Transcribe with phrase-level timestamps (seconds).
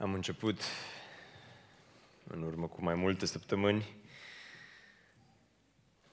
[0.00, 0.60] Am început
[2.26, 3.96] în urmă cu mai multe săptămâni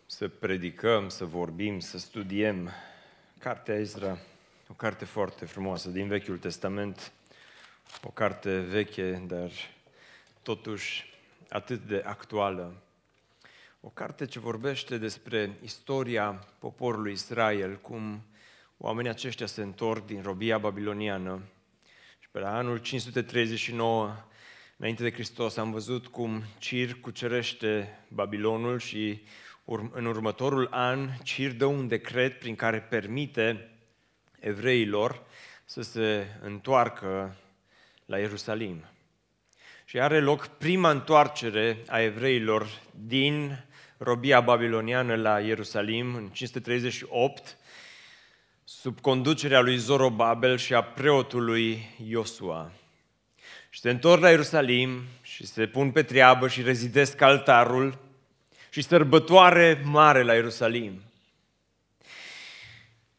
[0.05, 2.71] să predicăm, să vorbim, să studiem
[3.40, 4.17] Cartea Ezra,
[4.69, 7.12] o carte foarte frumoasă din Vechiul Testament,
[8.03, 9.51] o carte veche, dar
[10.42, 11.13] totuși
[11.49, 12.81] atât de actuală.
[13.81, 18.22] O carte ce vorbește despre istoria poporului Israel, cum
[18.77, 21.55] oamenii aceștia se întorc din robia babiloniană și
[22.35, 24.16] pe la anul 539
[24.77, 29.21] înainte de Hristos am văzut cum Cir cucerește Babilonul și
[29.91, 33.70] în următorul an Cir dă un decret prin care permite
[34.39, 35.23] evreilor
[35.66, 37.35] să se întoarcă
[38.05, 38.83] la Ierusalim.
[39.86, 43.66] Și are loc prima întoarcere a evreilor din
[43.97, 47.58] robia babiloniană la Ierusalim în 538,
[48.68, 52.72] sub conducerea lui Zorobabel și a preotului Iosua.
[53.70, 57.98] Și se întorc la Ierusalim și se pun pe treabă și rezidesc altarul
[58.70, 61.02] și sărbătoare mare la Ierusalim.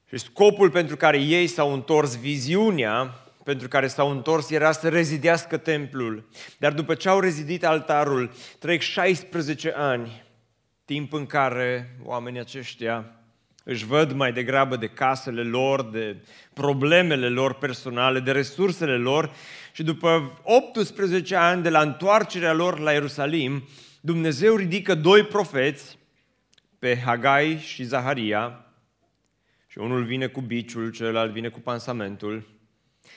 [0.08, 5.56] Și scopul pentru care ei s-au întors, viziunea pentru care s-au întors era să rezidească
[5.56, 6.28] templul.
[6.58, 10.24] Dar după ce au rezidit altarul, trec 16 ani,
[10.84, 13.15] timp în care oamenii aceștia
[13.68, 16.16] își văd mai degrabă de casele lor, de
[16.52, 19.30] problemele lor personale, de resursele lor.
[19.72, 23.68] Și după 18 ani de la întoarcerea lor la Ierusalim,
[24.00, 25.98] Dumnezeu ridică doi profeți,
[26.78, 28.64] pe Hagai și Zaharia,
[29.66, 32.46] și unul vine cu biciul, celălalt vine cu pansamentul,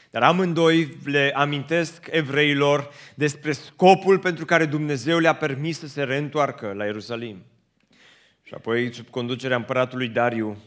[0.09, 6.73] dar amândoi le amintesc evreilor despre scopul pentru care Dumnezeu le-a permis să se reîntoarcă
[6.75, 7.45] la Ierusalim.
[8.49, 10.57] Și apoi, sub conducerea împăratului Dariu,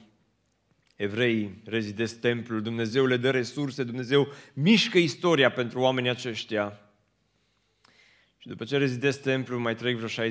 [0.96, 6.80] evreii rezidesc templul, Dumnezeu le dă resurse, Dumnezeu mișcă istoria pentru oamenii aceștia.
[8.38, 10.26] Și după ce rezidesc templul, mai trec vreo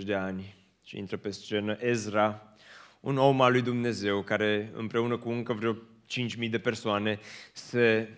[0.00, 2.54] 60-70 de ani și intră pe scenă Ezra,
[3.00, 7.18] un om al lui Dumnezeu, care împreună cu încă vreo 5.000 de persoane
[7.52, 8.08] se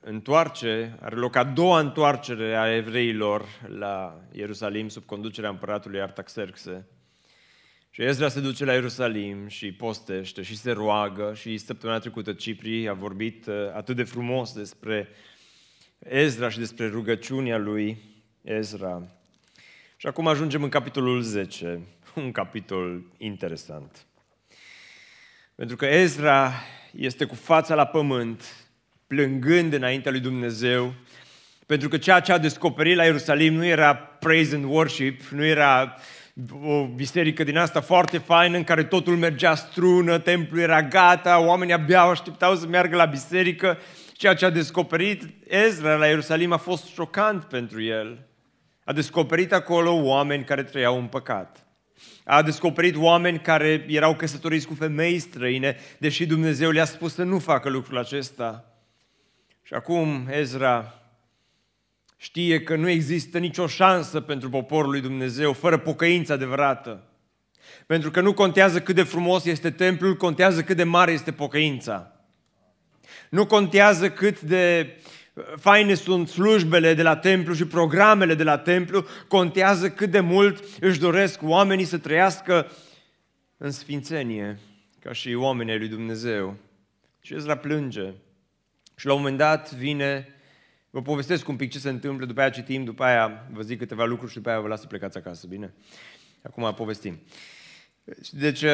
[0.00, 6.86] întoarce, are loc a doua întoarcere a evreilor la Ierusalim sub conducerea împăratului Artaxerxe.
[7.98, 12.88] Și Ezra se duce la Ierusalim și postește și se roagă și săptămâna trecută Cipri
[12.88, 15.08] a vorbit uh, atât de frumos despre
[15.98, 18.02] Ezra și despre rugăciunea lui
[18.42, 19.02] Ezra.
[19.96, 21.80] Și acum ajungem în capitolul 10,
[22.14, 24.06] un capitol interesant.
[25.54, 26.52] Pentru că Ezra
[26.92, 28.44] este cu fața la pământ,
[29.06, 30.94] plângând înaintea lui Dumnezeu,
[31.66, 35.94] pentru că ceea ce a descoperit la Ierusalim nu era praise and worship, nu era
[36.62, 41.74] o biserică din asta foarte faină în care totul mergea strună, templul era gata, oamenii
[41.74, 43.78] abia așteptau să meargă la biserică.
[44.12, 48.26] Ceea ce a descoperit Ezra la Ierusalim a fost șocant pentru el.
[48.84, 51.66] A descoperit acolo oameni care trăiau în păcat.
[52.24, 57.38] A descoperit oameni care erau căsătoriți cu femei străine, deși Dumnezeu le-a spus să nu
[57.38, 58.64] facă lucrul acesta.
[59.62, 60.97] Și acum Ezra
[62.20, 67.02] știe că nu există nicio șansă pentru poporul lui Dumnezeu fără pocăință adevărată.
[67.86, 72.12] Pentru că nu contează cât de frumos este templul, contează cât de mare este pocăința.
[73.30, 74.96] Nu contează cât de
[75.34, 80.20] uh, faine sunt slujbele de la templu și programele de la templu, contează cât de
[80.20, 82.70] mult își doresc oamenii să trăiască
[83.56, 84.58] în sfințenie,
[85.00, 86.56] ca și oamenii lui Dumnezeu.
[87.20, 88.12] Și Ezra plânge.
[88.96, 90.37] Și la un moment dat vine
[90.98, 94.04] Vă povestesc un pic ce se întâmplă, după aia citim, după aia vă zic câteva
[94.04, 95.72] lucruri și după aia vă las să plecați acasă, bine?
[96.42, 97.20] Acum povestim.
[98.30, 98.64] Deci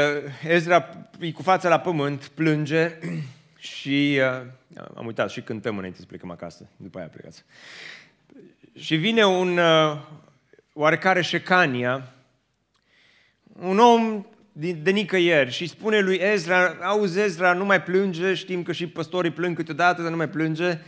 [0.42, 2.90] Ezra e cu fața la pământ, plânge
[3.74, 4.20] și
[4.76, 7.44] uh, am uitat și cântăm înainte să plecăm acasă, după aia plecați.
[8.74, 9.98] Și vine un uh,
[10.72, 12.14] oarecare Șecania,
[13.60, 14.26] un om
[14.82, 19.30] de nicăieri și spune lui Ezra, auzi Ezra, nu mai plânge, știm că și păstorii
[19.30, 20.78] plâng câteodată, dar nu mai plânge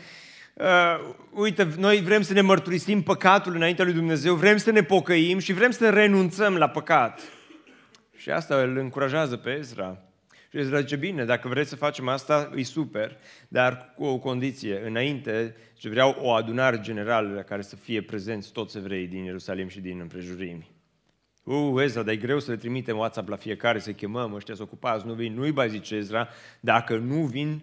[0.57, 5.39] uh, uite, noi vrem să ne mărturisim păcatul înaintea lui Dumnezeu, vrem să ne pocăim
[5.39, 7.21] și vrem să renunțăm la păcat.
[8.17, 10.01] Și asta îl încurajează pe Ezra.
[10.51, 13.17] Și Ezra zice, bine, dacă vreți să facem asta, e super,
[13.49, 14.87] dar cu o condiție.
[14.87, 19.69] Înainte, ce vreau o adunare generală la care să fie prezenți toți evrei din Ierusalim
[19.69, 20.71] și din împrejurimi.
[21.43, 24.63] Uh, Ezra, dar e greu să le trimitem WhatsApp la fiecare, să chemăm, ăștia să
[24.63, 25.35] ocupați, nu vin.
[25.35, 26.29] Nu-i bai zice Ezra,
[26.61, 27.63] dacă nu vin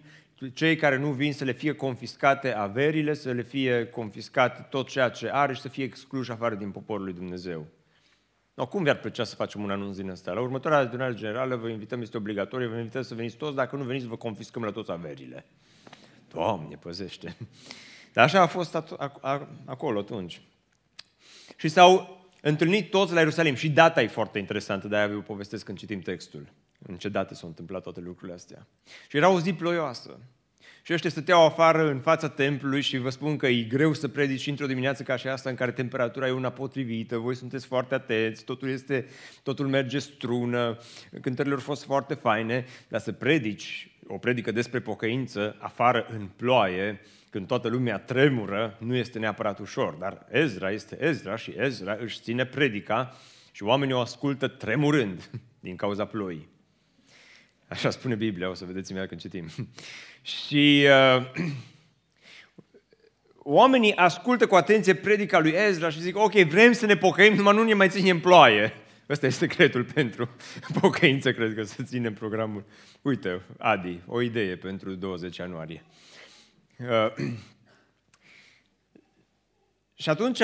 [0.54, 5.08] cei care nu vin să le fie confiscate averile, să le fie confiscate tot ceea
[5.08, 7.66] ce are și să fie excluși afară din poporul lui Dumnezeu.
[8.54, 10.32] No, cum vi-ar plăcea să facem un anunț din ăsta?
[10.32, 13.84] La următoarea adunare generală vă invităm, este obligatoriu, vă invităm să veniți toți, dacă nu
[13.84, 15.46] veniți, vă confiscăm la toți averile.
[16.28, 17.36] Doamne, păzește!
[18.12, 18.74] Dar așa a fost
[19.64, 20.40] acolo atunci.
[21.56, 23.54] Și s-au întâlnit toți la Ierusalim.
[23.54, 26.52] Și data e foarte interesantă, de-aia vă povestesc când citim textul.
[26.86, 28.66] În ce date s-au întâmplat toate lucrurile astea.
[29.08, 30.18] Și era o zi ploioasă.
[30.86, 34.46] Și ăștia stăteau afară în fața templului și vă spun că e greu să predici
[34.46, 38.44] într-o dimineață ca și asta în care temperatura e una potrivită, voi sunteți foarte atenți,
[38.44, 39.06] totul, este,
[39.42, 40.78] totul merge strună,
[41.20, 47.00] cântările au fost foarte faine, dar să predici o predică despre pocăință afară în ploaie,
[47.30, 52.20] când toată lumea tremură, nu este neapărat ușor, dar Ezra este Ezra și Ezra își
[52.20, 53.16] ține predica
[53.52, 55.30] și oamenii o ascultă tremurând
[55.60, 56.53] din cauza ploii.
[57.68, 59.48] Așa spune Biblia, o să vedeți imediat când citim.
[60.42, 61.26] și uh,
[63.36, 67.54] oamenii ascultă cu atenție predica lui Ezra și zic, ok, vrem să ne pocăim, numai
[67.54, 68.72] nu ne mai ținem ploaie.
[69.08, 70.28] Ăsta e secretul pentru
[70.80, 72.64] pocăință, cred că să ținem programul.
[73.02, 75.84] Uite, Adi, o idee pentru 20 ianuarie.
[76.78, 77.26] Uh,
[80.02, 80.40] și atunci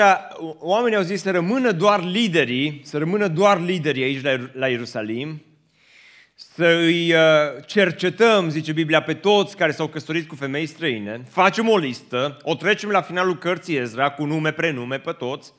[0.59, 5.41] oamenii au zis să rămână doar liderii, să rămână doar liderii aici la, la Ierusalim,
[6.53, 11.69] să îi uh, cercetăm, zice Biblia, pe toți care s-au căsătorit cu femei străine, facem
[11.69, 15.53] o listă, o trecem la finalul cărții Ezra cu nume, prenume pe toți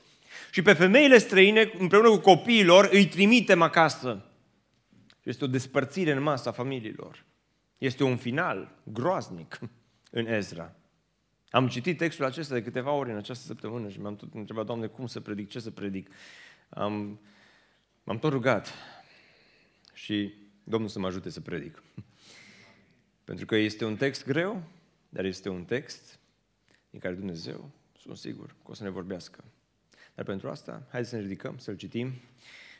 [0.51, 4.25] și pe femeile străine, împreună cu copiilor, îi trimitem acasă.
[5.23, 7.25] Este o despărțire în masa familiilor.
[7.77, 9.59] Este un final groaznic
[10.11, 10.75] în Ezra.
[11.49, 14.87] Am citit textul acesta de câteva ori în această săptămână și m-am tot întrebat, Doamne,
[14.87, 16.09] cum să predic, ce să predic?
[16.69, 17.19] Am,
[18.03, 18.73] m-am tot rugat
[19.93, 20.33] și
[20.63, 21.83] Domnul să mă ajute să predic.
[23.23, 24.63] Pentru că este un text greu,
[25.09, 26.19] dar este un text
[26.89, 27.69] din care Dumnezeu,
[27.99, 29.43] sunt sigur, că o să ne vorbească.
[30.15, 32.11] Dar pentru asta, haideți să ne ridicăm, să-l citim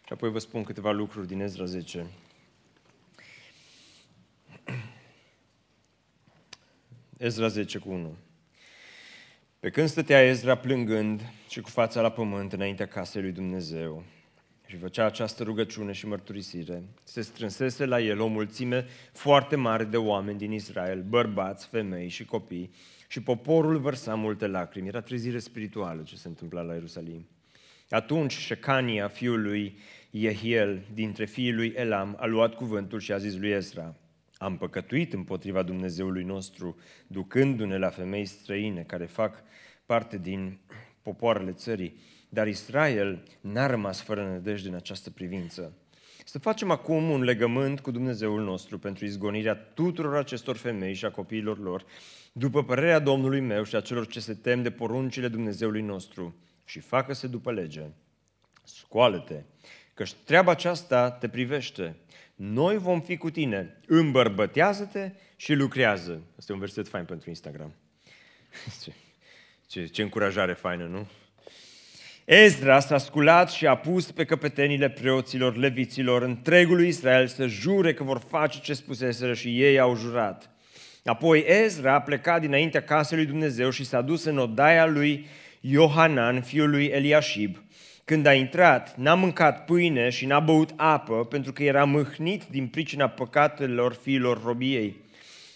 [0.06, 2.08] și apoi vă spun câteva lucruri din Ezra 10.
[7.18, 8.18] Ezra 10 cu 1.
[9.60, 14.04] Pe când stătea Ezra plângând și cu fața la pământ înaintea casei lui Dumnezeu
[14.74, 19.98] și făcea această rugăciune și mărturisire, se strânsese la el o mulțime foarte mare de
[19.98, 22.72] oameni din Israel, bărbați, femei și copii,
[23.08, 24.88] și poporul vărsa multe lacrimi.
[24.88, 27.28] Era trezire spirituală ce se întâmpla la Ierusalim.
[27.90, 29.78] Atunci Shecania, fiul lui
[30.10, 33.96] Yehiel, dintre fiii lui Elam, a luat cuvântul și a zis lui Ezra,
[34.38, 36.78] am păcătuit împotriva Dumnezeului nostru,
[37.08, 39.44] ducându-ne la femei străine care fac
[39.86, 40.60] parte din
[41.02, 41.96] popoarele țării,
[42.34, 45.74] dar Israel n-a rămas fără nădejde în această privință.
[46.26, 51.12] Să facem acum un legământ cu Dumnezeul nostru pentru izgonirea tuturor acestor femei și a
[51.12, 51.86] copiilor lor,
[52.32, 56.36] după părerea Domnului meu și a celor ce se tem de poruncile Dumnezeului nostru
[56.66, 57.82] și facă-se după lege.
[58.64, 59.44] Scoală-te,
[59.94, 61.96] căci treaba aceasta te privește
[62.36, 66.22] noi vom fi cu tine, îmbărbătează-te și lucrează.
[66.38, 67.74] Asta e un verset fain pentru Instagram.
[68.84, 68.94] Ce,
[69.68, 71.08] ce, ce încurajare faină, nu?
[72.26, 78.04] Ezra s-a sculat și a pus pe căpetenile preoților, leviților, întregului Israel să jure că
[78.04, 80.50] vor face ce spuseseră și ei au jurat.
[81.06, 85.26] Apoi Ezra a plecat dinaintea casei lui Dumnezeu și s-a dus în odaia lui
[85.60, 87.64] Iohanan, fiul lui Eliashib,
[88.06, 92.68] când a intrat, n-a mâncat pâine și n-a băut apă, pentru că era mâhnit din
[92.68, 95.03] pricina păcatelor fiilor robiei.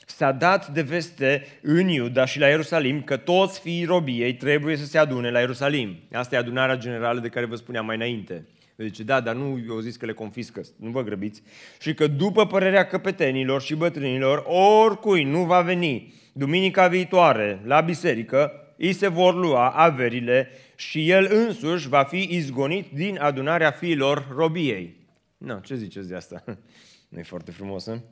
[0.09, 4.85] S-a dat de veste în Iuda și la Ierusalim că toți fiii robiei trebuie să
[4.85, 5.95] se adune la Ierusalim.
[6.11, 8.45] Asta e adunarea generală de care vă spuneam mai înainte.
[8.77, 11.41] Zice, da, dar nu eu zis că le confiscă, nu vă grăbiți.
[11.79, 18.51] Și că după părerea căpetenilor și bătrânilor, oricui nu va veni duminica viitoare la biserică,
[18.77, 24.95] îi se vor lua averile și el însuși va fi izgonit din adunarea fiilor robiei.
[25.37, 26.43] Nu, ce ziceți de asta?
[27.09, 28.03] nu e foarte frumos, nu?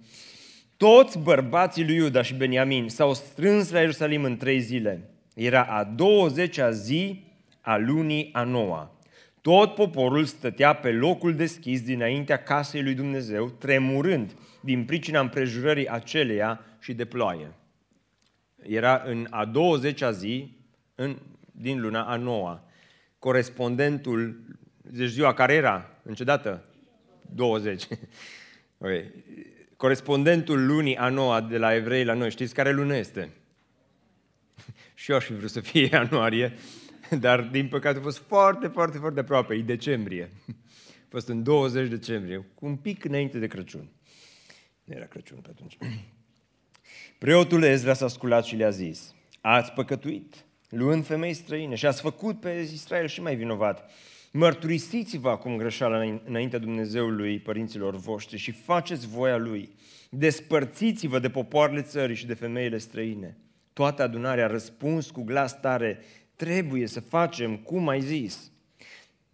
[0.78, 5.10] Toți bărbații lui Iuda și Beniamin s-au strâns la Ierusalim în trei zile.
[5.36, 7.24] Era a 20-a zi
[7.62, 9.00] a lunii a noua.
[9.42, 16.66] Tot poporul stătea pe locul deschis dinaintea casei lui Dumnezeu, tremurând din pricina împrejurării aceleia
[16.80, 17.54] și de ploaie.
[18.62, 20.58] Era în a 20-a zi,
[20.96, 21.18] în,
[21.52, 22.68] din luna a noua.
[23.20, 24.42] Corespondentul,
[24.82, 26.64] deci ziua care era, în ce dată?
[27.36, 27.84] 20.
[28.78, 29.12] okay.
[29.78, 33.30] Corespondentul lunii a noua de la evrei la noi, știți care lună este?
[34.94, 36.54] Și eu aș fi vrut să fie ianuarie,
[37.20, 40.32] dar din păcate a fost foarte, foarte, foarte aproape, e decembrie.
[40.80, 43.90] A fost în 20 decembrie, cu un pic înainte de Crăciun.
[44.84, 45.78] Nu era Crăciun pe atunci.
[47.18, 52.40] Preotul Ezra s-a sculat și le-a zis, ați păcătuit luând femei străine și ați făcut
[52.40, 53.92] pe Israel și mai vinovat.
[54.38, 59.70] Mărturisiți-vă acum greșeala înaintea Dumnezeului părinților voștri și faceți voia Lui.
[60.10, 63.38] Despărțiți-vă de popoarele țării și de femeile străine.
[63.74, 66.00] Toată adunarea a răspuns cu glas tare,
[66.36, 68.52] trebuie să facem cum ai zis.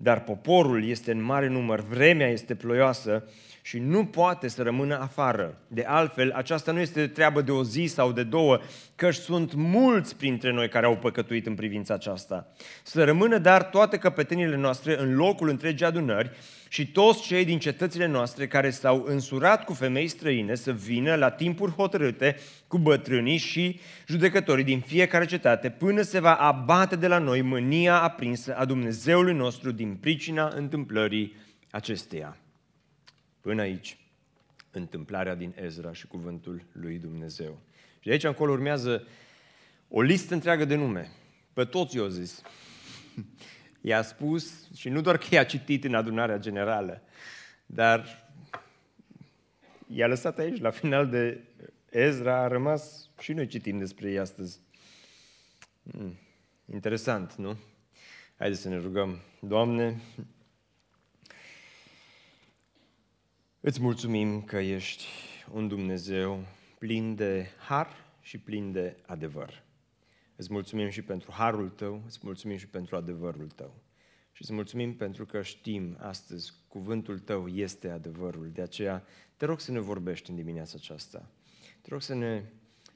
[0.03, 3.23] Dar poporul este în mare număr, vremea este ploioasă
[3.61, 5.57] și nu poate să rămână afară.
[5.67, 8.59] De altfel, aceasta nu este treabă de o zi sau de două,
[8.95, 12.47] căci sunt mulți printre noi care au păcătuit în privința aceasta.
[12.83, 16.31] Să rămână dar toate căpetenile noastre în locul întregii adunări
[16.71, 21.31] și toți cei din cetățile noastre care s-au însurat cu femei străine să vină la
[21.31, 22.37] timpuri hotărâte
[22.67, 28.01] cu bătrânii și judecătorii din fiecare cetate până se va abate de la noi mânia
[28.01, 31.35] aprinsă a Dumnezeului nostru din pricina întâmplării
[31.71, 32.37] acesteia.
[33.41, 33.97] Până aici,
[34.71, 37.59] întâmplarea din Ezra și cuvântul lui Dumnezeu.
[37.99, 39.07] Și de aici încolo urmează
[39.87, 41.11] o listă întreagă de nume.
[41.53, 42.41] Pe toți i-au zis.
[43.81, 47.01] I-a spus, și nu doar că i-a citit în adunarea generală,
[47.65, 48.29] dar
[49.87, 51.41] i-a lăsat aici, la final de
[51.89, 54.59] Ezra, a rămas și noi citim despre ei astăzi.
[55.91, 56.17] Hmm.
[56.73, 57.57] Interesant, nu?
[58.37, 59.19] Haideți să ne rugăm.
[59.39, 60.01] Doamne,
[63.63, 65.05] Îți mulțumim că ești
[65.51, 66.45] un Dumnezeu
[66.79, 67.87] plin de har
[68.21, 69.63] și plin de adevăr.
[70.41, 73.73] Îți mulțumim și pentru harul tău, îți mulțumim și pentru adevărul tău.
[74.31, 78.49] Și îți mulțumim pentru că știm astăzi cuvântul tău este adevărul.
[78.53, 79.05] De aceea
[79.37, 81.29] te rog să ne vorbești în dimineața aceasta.
[81.81, 82.43] Te rog să ne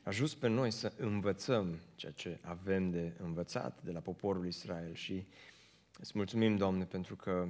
[0.04, 5.25] ajuți pe noi să învățăm ceea ce avem de învățat de la poporul Israel și
[6.00, 7.48] îți mulțumim, Doamne, pentru că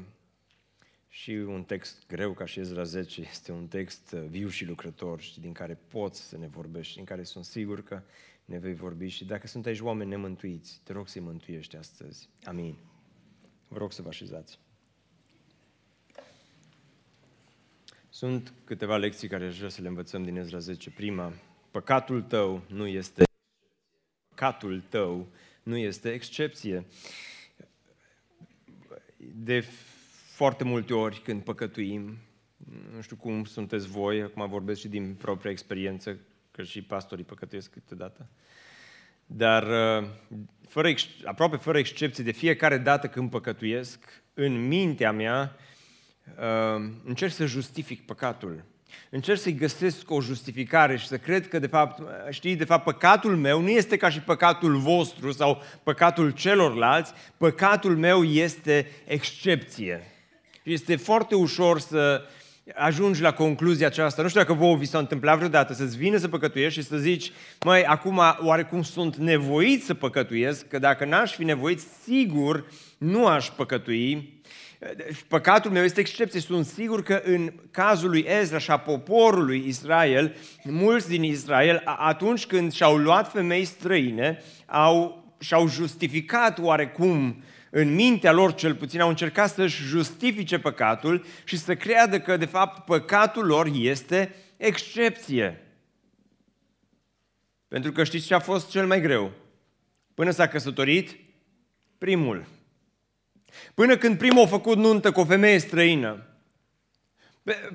[1.08, 5.22] și un text greu ca și Ezra 10 este un text uh, viu și lucrător
[5.22, 8.02] și din care poți să ne vorbești, din care sunt sigur că
[8.46, 12.30] ne vei vorbi și dacă sunt aici oameni nemântuiți, te rog să-i mântuiești astăzi.
[12.44, 12.78] Amin.
[13.68, 14.60] Vă rog să vă așezați.
[18.10, 20.92] Sunt câteva lecții care aș vrea să le învățăm din Ezra 10.
[20.92, 21.34] Prima,
[21.72, 23.24] păcatul tău nu este
[24.28, 25.28] păcatul tău
[25.64, 26.86] nu este excepție.
[29.18, 29.60] De
[30.36, 32.18] foarte multe ori când păcătuim,
[32.94, 36.20] nu știu cum sunteți voi, acum vorbesc și din propria experiență,
[36.55, 38.27] că și pastorii păcătuiesc câteodată,
[39.25, 40.07] dar uh,
[40.67, 40.93] fără,
[41.24, 45.55] aproape fără excepție, de fiecare dată când păcătuiesc, în mintea mea
[46.38, 48.63] uh, încerc să justific păcatul.
[49.09, 53.38] Încerc să-i găsesc o justificare și să cred că, de fapt, știi, de fapt, păcatul
[53.38, 60.03] meu nu este ca și păcatul vostru sau păcatul celorlalți, păcatul meu este excepție.
[60.63, 62.27] Este foarte ușor să
[62.74, 64.22] ajungi la concluzia aceasta.
[64.22, 67.31] Nu știu dacă vouă vi s-a întâmplat vreodată să-ți vină să păcătuiești și să zici,
[67.63, 72.65] măi, acum oarecum sunt nevoit să păcătuiesc, că dacă n-aș fi nevoit, sigur
[72.98, 74.34] nu aș păcătui.
[75.27, 76.39] Păcatul meu este excepție.
[76.39, 82.45] Sunt sigur că în cazul lui Ezra și a poporului Israel, mulți din Israel, atunci
[82.45, 87.43] când și-au luat femei străine, au, și-au justificat oarecum uh,
[87.77, 92.46] în mintea lor cel puțin, au încercat să-și justifice păcatul și să creadă că, de
[92.46, 95.63] fapt, păcatul lor este excepție.
[97.67, 99.32] Pentru că știți ce a fost cel mai greu?
[100.13, 101.20] Până s-a căsătorit,
[101.98, 102.46] primul.
[103.74, 106.25] Până când primul a făcut nuntă cu o femeie străină.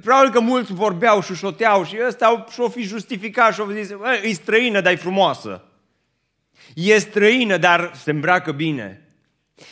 [0.00, 4.32] Probabil că mulți vorbeau și șoteau și ăsta și-o fi justificat și-o fi zis, e
[4.32, 5.64] străină, dar e frumoasă.
[6.74, 9.04] E străină, dar se îmbracă bine.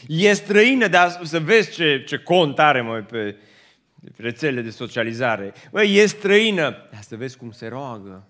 [0.07, 3.37] E străină, dar să vezi ce, ce cont are mai pe
[4.17, 5.53] rețelele de socializare.
[5.71, 8.27] Bă, e străină, dar să vezi cum se roagă.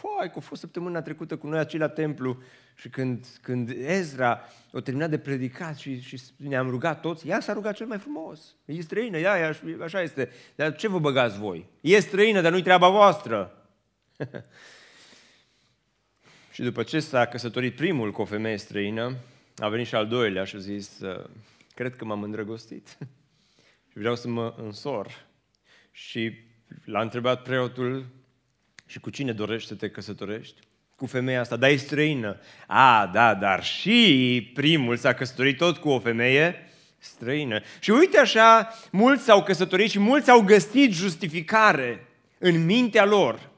[0.00, 2.42] Păi, că a fost săptămâna trecută cu noi aici la templu
[2.74, 4.40] și când, când Ezra
[4.72, 8.54] a terminat de predicat și, și ne-am rugat toți, ea s-a rugat cel mai frumos.
[8.64, 10.30] E străină, ea, ea, așa este.
[10.54, 11.68] Dar ce vă băgați voi?
[11.80, 13.68] E străină, dar nu-i treaba voastră.
[16.52, 19.16] și după ce s-a căsătorit primul cu o femeie străină,
[19.56, 21.00] a venit și al doilea și a zis,
[21.74, 22.98] cred că m-am îndrăgostit
[23.90, 25.24] și vreau să mă însor.
[25.92, 26.32] Și
[26.84, 28.06] l-a întrebat preotul,
[28.86, 30.60] și cu cine dorești să te căsătorești?
[30.96, 32.40] Cu femeia asta, dar e străină.
[32.66, 37.60] A, da, dar și primul s-a căsătorit tot cu o femeie străină.
[37.80, 42.06] Și uite așa, mulți s-au căsătorit și mulți au găsit justificare
[42.38, 43.55] în mintea lor Bă,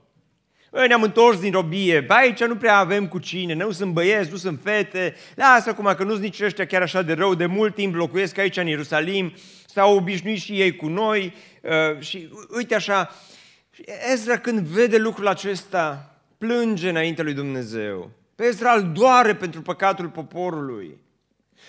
[0.71, 4.37] ne-am întors din robie, bă, aici nu prea avem cu cine, nu sunt băieți, nu
[4.37, 7.95] sunt fete, lasă acum că nu-s nici ăștia chiar așa de rău, de mult timp
[7.95, 9.33] locuiesc aici în Ierusalim,
[9.67, 13.15] s-au obișnuit și ei cu noi uh, și uite așa,
[14.13, 18.11] Ezra când vede lucrul acesta, plânge înainte lui Dumnezeu.
[18.35, 20.99] Pe Ezra îl doare pentru păcatul poporului.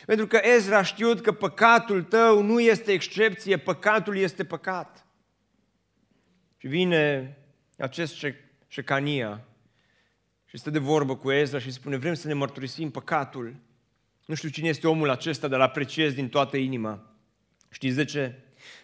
[0.06, 5.06] Pentru că Ezra a știut că păcatul tău nu este excepție, păcatul este păcat.
[6.58, 7.38] Și vine
[7.78, 13.56] acest Șecania și stă de vorbă cu Ezra și spune, vrem să ne mărturisim păcatul.
[14.26, 17.04] Nu știu cine este omul acesta, dar îl apreciez din toată inima.
[17.72, 18.36] Știți de ce?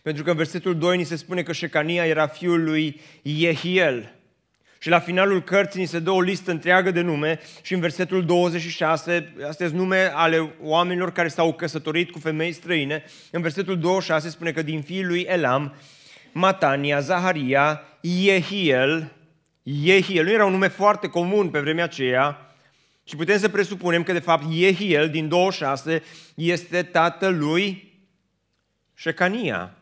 [0.02, 4.14] Pentru că în versetul 2 ni se spune că Șecania era fiul lui Yehiel.
[4.80, 8.26] Și la finalul cărții ni se dă o listă întreagă de nume și în versetul
[8.26, 13.04] 26, astea sunt nume ale oamenilor care s-au căsătorit cu femei străine.
[13.32, 15.76] În versetul 26 spune că din fiii lui Elam,
[16.32, 19.15] Matania, Zaharia, Yehiel,
[19.68, 22.56] Yehiel, nu era un nume foarte comun pe vremea aceea,
[23.04, 26.04] și putem să presupunem că de fapt Yehiel din 26
[26.36, 27.94] este tatăl lui
[28.94, 29.76] Șecania.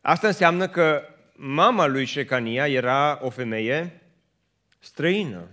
[0.00, 4.02] Asta înseamnă că mama lui Șecania era o femeie
[4.78, 5.48] străină.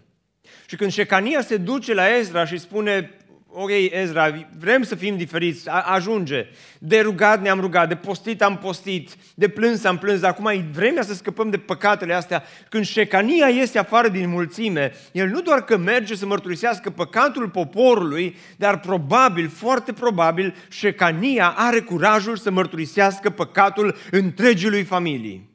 [0.66, 3.12] Și când Șecania se duce la Ezra și spune,
[3.62, 6.48] ok, Ezra, vrem să fim diferiți, ajunge.
[6.80, 10.70] De rugat ne-am rugat, de postit am postit, de plâns am plâns, dar acum e
[10.72, 12.44] vremea să scăpăm de păcatele astea.
[12.70, 18.36] Când Șecania este afară din mulțime, el nu doar că merge să mărturisească păcatul poporului,
[18.58, 25.50] dar probabil, foarte probabil, Șecania are curajul să mărturisească păcatul întregii familii.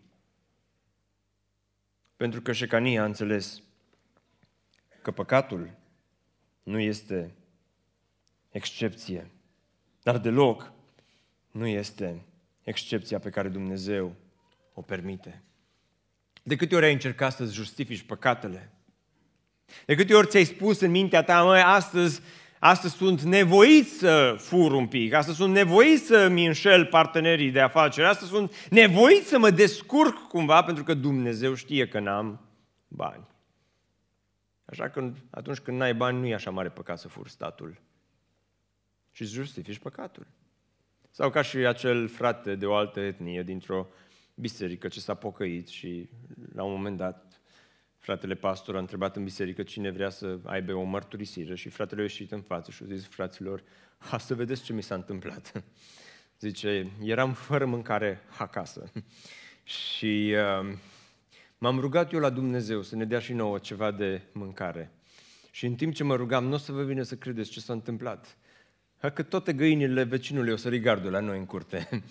[2.17, 3.63] Pentru că Șecania a înțeles
[5.03, 5.71] că păcatul
[6.63, 7.35] nu este
[8.55, 9.31] excepție,
[10.03, 10.73] dar deloc
[11.51, 12.25] nu este
[12.63, 14.15] excepția pe care Dumnezeu
[14.75, 15.43] o permite.
[16.43, 18.73] De câte ori ai încercat să-ți justifici păcatele?
[19.87, 22.21] De câte ori ți-ai spus în mintea ta, măi, astăzi
[22.59, 28.07] astăzi sunt nevoit să fur un pic, astăzi sunt nevoit să-mi înșel partenerii de afaceri,
[28.07, 32.41] astăzi sunt nevoit să mă descurc cumva pentru că Dumnezeu știe că n-am
[32.89, 33.27] bani.
[34.65, 37.81] Așa că atunci când n-ai bani, nu e așa mare păcat să fur statul.
[39.15, 40.27] Și îți justifici păcatul.
[41.11, 43.87] Sau ca și acel frate de o altă etnie dintr-o
[44.35, 46.09] biserică ce s-a pocăit și
[46.53, 47.35] la un moment dat
[48.05, 52.05] Fratele pastor a întrebat în biserică cine vrea să aibă o mărturisire și fratele a
[52.05, 53.63] ieșit în față și a zis fraților,
[53.99, 55.65] ha să vedeți ce mi s-a întâmplat.
[56.41, 58.93] Zice, eram fără mâncare acasă
[59.77, 60.77] și uh,
[61.59, 64.93] m-am rugat eu la Dumnezeu să ne dea și nouă ceva de mâncare.
[65.51, 67.73] Și în timp ce mă rugam, nu o să vă vină să credeți ce s-a
[67.73, 68.37] întâmplat.
[69.05, 71.89] Ha, că toate găinile vecinului o să rigardul la noi în curte.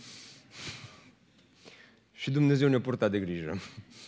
[2.22, 3.60] și Dumnezeu ne-a purtat de grijă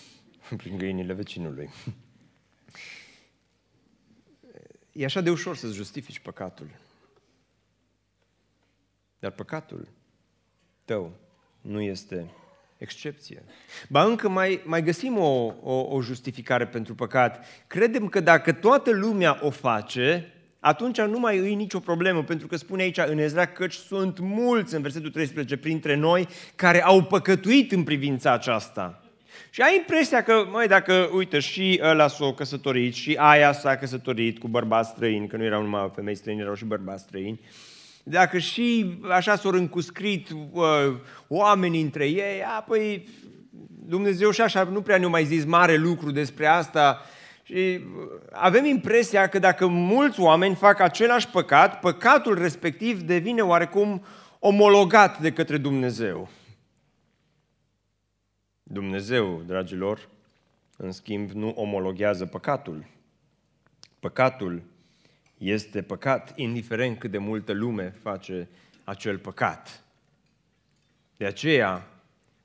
[0.58, 1.70] prin găinile vecinului.
[4.92, 6.70] E așa de ușor să-ți justifici păcatul.
[9.20, 9.88] Dar păcatul
[10.84, 11.18] tău
[11.62, 12.32] nu este
[12.78, 13.44] excepție.
[13.90, 17.46] Ba încă mai, mai găsim o, o, o justificare pentru păcat.
[17.68, 20.35] Credem că dacă toată lumea o face,
[20.66, 24.76] atunci nu mai e nicio problemă, pentru că spune aici în Ezra că sunt mulți,
[24.76, 29.04] în versetul 13, printre noi, care au păcătuit în privința aceasta.
[29.50, 34.40] Și ai impresia că, măi, dacă, uite, și ăla s-a căsătorit, și aia s-a căsătorit
[34.40, 37.40] cu bărbați străini, că nu erau numai femei străini, erau și bărbați străini,
[38.04, 40.64] dacă și așa s-au încuscrit uh,
[41.28, 43.08] oamenii între ei, apoi
[43.88, 47.02] Dumnezeu și așa nu prea ne-a mai zis mare lucru despre asta,
[47.48, 47.82] și
[48.32, 54.06] avem impresia că dacă mulți oameni fac același păcat, păcatul respectiv devine oarecum
[54.40, 56.30] omologat de către Dumnezeu.
[58.64, 60.10] Dumnezeu, dragilor,
[60.78, 62.86] în schimb, nu omologhează păcatul.
[64.00, 64.62] Păcatul
[65.38, 68.50] este păcat, indiferent cât de multă lume face
[68.84, 69.84] acel păcat.
[71.18, 71.88] De aceea,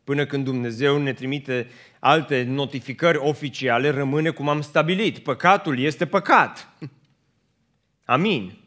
[0.04, 1.66] până când Dumnezeu ne trimite
[2.00, 5.18] alte notificări oficiale, rămâne cum am stabilit.
[5.18, 6.68] Păcatul este păcat.
[8.04, 8.58] Amin.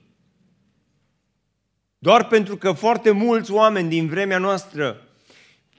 [1.97, 5.07] Doar pentru că foarte mulți oameni din vremea noastră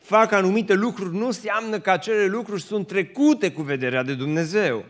[0.01, 4.85] fac anumite lucruri, nu înseamnă că acele lucruri sunt trecute cu vederea de Dumnezeu.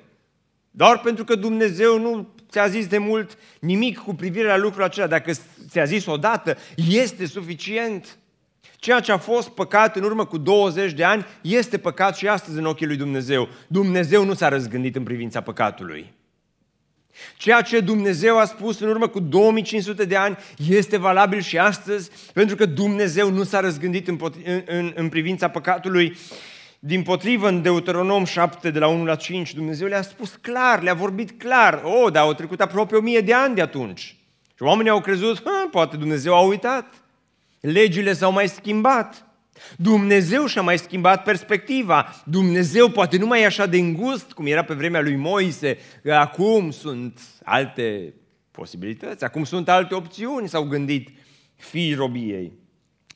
[0.71, 5.07] Doar pentru că Dumnezeu nu ți-a zis de mult nimic cu privire la lucrul acela,
[5.07, 5.33] dacă
[5.69, 6.57] ți-a zis odată,
[6.89, 8.19] este suficient.
[8.85, 12.59] Ceea ce a fost păcat în urmă cu 20 de ani este păcat și astăzi
[12.59, 13.49] în ochii lui Dumnezeu.
[13.67, 16.13] Dumnezeu nu s-a răzgândit în privința păcatului.
[17.37, 20.37] Ceea ce Dumnezeu a spus în urmă cu 2500 de ani
[20.69, 25.49] este valabil și astăzi, pentru că Dumnezeu nu s-a răzgândit în, în, în, în privința
[25.49, 26.17] păcatului.
[26.79, 30.95] Din potrivă, în Deuteronom 7, de la 1 la 5, Dumnezeu le-a spus clar, le-a
[30.95, 31.83] vorbit clar.
[31.85, 34.17] O, oh, dar au trecut aproape o mie de ani de atunci.
[34.57, 37.04] Și oamenii au crezut, poate Dumnezeu a uitat.
[37.65, 39.27] Legile s-au mai schimbat.
[39.77, 42.23] Dumnezeu și-a mai schimbat perspectiva.
[42.25, 45.79] Dumnezeu poate nu mai e așa de îngust cum era pe vremea lui Moise.
[46.11, 48.15] Acum sunt alte
[48.51, 51.09] posibilități, acum sunt alte opțiuni, s-au gândit
[51.57, 52.53] fiii robiei.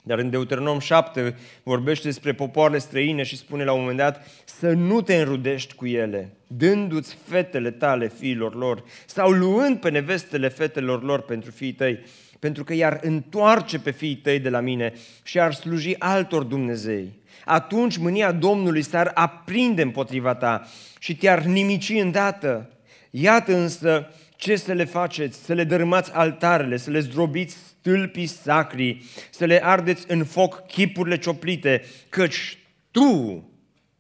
[0.03, 4.73] Dar în Deuteronom 7 vorbește despre popoarele străine și spune la un moment dat să
[4.73, 11.03] nu te înrudești cu ele, dându-ți fetele tale fiilor lor sau luând pe nevestele fetelor
[11.03, 12.01] lor pentru fiii tăi,
[12.39, 17.13] pentru că i-ar întoarce pe fiii tăi de la mine și ar sluji altor Dumnezei.
[17.45, 20.67] Atunci mânia Domnului s-ar aprinde împotriva ta
[20.99, 22.71] și te-ar nimici îndată.
[23.11, 29.03] Iată însă ce să le faceți, să le dărâmați altarele, să le zdrobiți stâlpii sacri,
[29.31, 32.59] să le ardeți în foc chipurile cioplite, căci
[32.91, 33.45] tu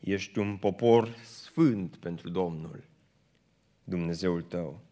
[0.00, 2.84] ești un popor sfânt pentru Domnul,
[3.84, 4.87] Dumnezeul tău.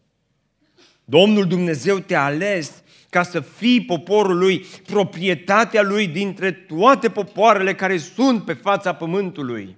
[1.09, 7.97] Domnul Dumnezeu te-a ales ca să fii poporul lui, proprietatea lui dintre toate popoarele care
[7.97, 9.77] sunt pe fața pământului.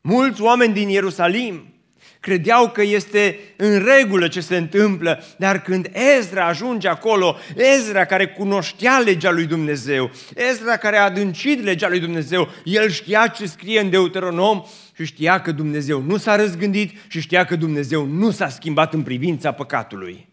[0.00, 1.74] Mulți oameni din Ierusalim
[2.20, 8.28] credeau că este în regulă ce se întâmplă, dar când Ezra ajunge acolo, Ezra care
[8.28, 13.80] cunoștea legea lui Dumnezeu, Ezra care a adâncit legea lui Dumnezeu, el știa ce scrie
[13.80, 14.62] în Deuteronom
[14.96, 19.02] și știa că Dumnezeu nu s-a răzgândit și știa că Dumnezeu nu s-a schimbat în
[19.02, 20.28] privința păcatului.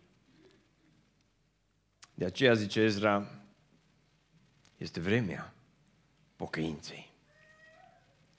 [2.13, 3.27] De aceea zice Ezra,
[4.77, 5.53] este vremea
[6.35, 7.11] pocăinței.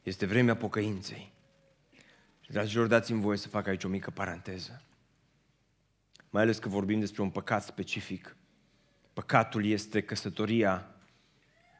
[0.02, 1.32] Este vremea pocăinței.
[2.40, 4.82] Și, dragilor, dați-mi voie să fac aici o mică paranteză.
[6.30, 8.36] Mai ales că vorbim despre un păcat specific.
[9.12, 10.93] Păcatul este căsătoria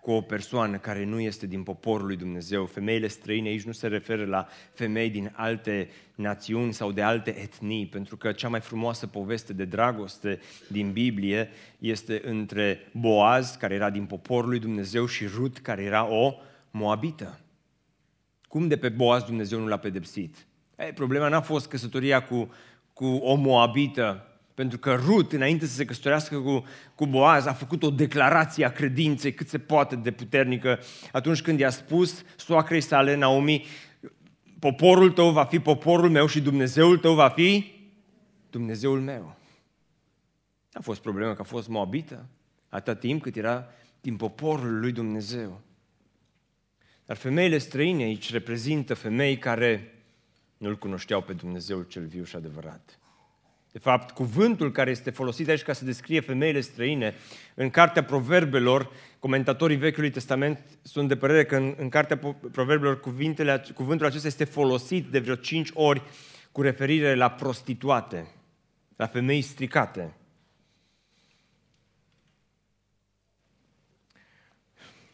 [0.04, 2.66] cu o persoană care nu este din poporul lui Dumnezeu.
[2.66, 7.86] Femeile străine aici nu se referă la femei din alte națiuni sau de alte etnii,
[7.86, 13.90] pentru că cea mai frumoasă poveste de dragoste din Biblie este între Boaz, care era
[13.90, 16.34] din poporul lui Dumnezeu, și Rut, care era o
[16.70, 17.40] moabită.
[18.48, 20.46] Cum de pe Boaz Dumnezeu nu l-a pedepsit?
[20.78, 22.52] Ei, problema n-a fost căsătoria cu,
[22.92, 26.64] cu o moabită, pentru că Rut, înainte să se căsătorească cu,
[26.94, 30.78] cu Boaz, a făcut o declarație a credinței cât se poate de puternică
[31.12, 33.64] atunci când i-a spus soacrei sale, Naomi,
[34.58, 37.72] poporul tău va fi poporul meu și Dumnezeul tău va fi
[38.50, 39.36] Dumnezeul meu.
[40.72, 42.26] A fost problemă că a fost moabită
[42.68, 43.66] atât timp cât era
[44.00, 45.60] din poporul lui Dumnezeu.
[47.04, 49.94] Dar femeile străine aici reprezintă femei care
[50.56, 52.98] nu-L cunoșteau pe Dumnezeu cel viu și adevărat.
[53.74, 57.14] De fapt, cuvântul care este folosit aici ca să descrie femeile străine,
[57.54, 62.16] în Cartea Proverbelor, comentatorii Vechiului Testament sunt de părere că în, în Cartea
[62.52, 66.02] Proverbelor cuvintele, cuvântul acesta este folosit de vreo cinci ori
[66.52, 68.26] cu referire la prostituate,
[68.96, 70.16] la femei stricate.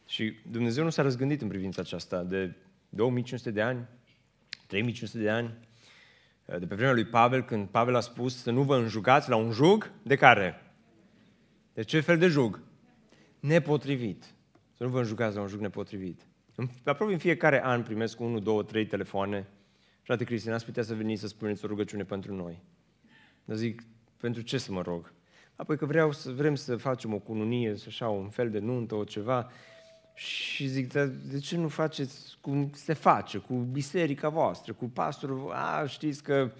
[0.06, 2.56] Și Dumnezeu nu s-a răzgândit în privința aceasta de
[2.88, 3.88] 2500 de ani,
[4.66, 5.54] 3500 de ani,
[6.58, 9.50] de pe vremea lui Pavel, când Pavel a spus să nu vă înjugați la un
[9.50, 10.62] jug, de care?
[11.72, 12.62] De ce fel de jug?
[13.40, 14.24] Nepotrivit.
[14.76, 16.26] Să nu vă înjugați la un jug nepotrivit.
[16.84, 19.48] Aproape în fiecare an primesc 1, 2, 3 telefoane.
[20.02, 22.62] Frate Cristian, ați putea să veniți să spuneți o rugăciune pentru noi.
[23.44, 23.82] Dar zic,
[24.16, 25.12] pentru ce să mă rog?
[25.56, 29.04] Apoi că vreau să, vrem să facem o cununie, așa, un fel de nuntă, o
[29.04, 29.50] ceva.
[30.14, 35.52] Și zic, dar de ce nu faceți cum se face, cu biserica voastră, cu pastorul?
[35.52, 36.52] A, știți că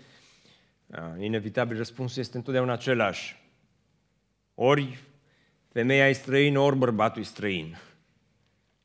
[0.91, 3.37] a, inevitabil răspunsul este întotdeauna același.
[4.55, 4.99] Ori
[5.69, 7.79] femeia e străină, ori bărbatul e străin.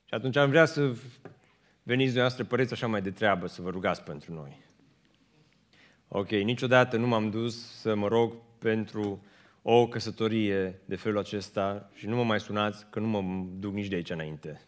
[0.06, 0.82] Și atunci am vrea să
[1.84, 4.64] veniți dumneavoastră păreți așa mai de treabă, să vă rugați pentru noi.
[6.08, 9.24] Ok, niciodată nu m-am dus să mă rog pentru
[9.68, 13.88] o căsătorie de felul acesta și nu mă mai sunați că nu mă duc nici
[13.88, 14.62] de aici înainte.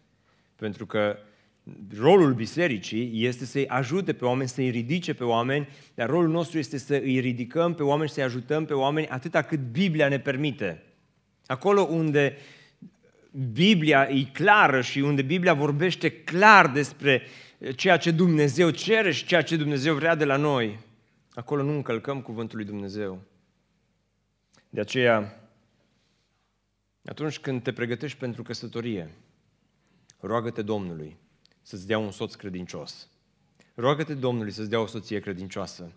[0.55, 1.17] Pentru că
[1.97, 6.77] rolul bisericii este să-i ajute pe oameni, să-i ridice pe oameni, dar rolul nostru este
[6.77, 10.83] să îi ridicăm pe oameni, să-i ajutăm pe oameni atâta cât Biblia ne permite.
[11.45, 12.37] Acolo unde
[13.51, 17.21] Biblia e clară și unde Biblia vorbește clar despre
[17.75, 20.79] ceea ce Dumnezeu cere și ceea ce Dumnezeu vrea de la noi,
[21.33, 23.21] acolo nu încălcăm cuvântul lui Dumnezeu.
[24.69, 25.49] De aceea,
[27.05, 29.09] atunci când te pregătești pentru căsătorie,
[30.19, 31.17] roagă-te Domnului
[31.61, 33.09] să-ți dea un soț credincios.
[33.75, 35.91] Roagă-te Domnului să-ți dea o soție credincioasă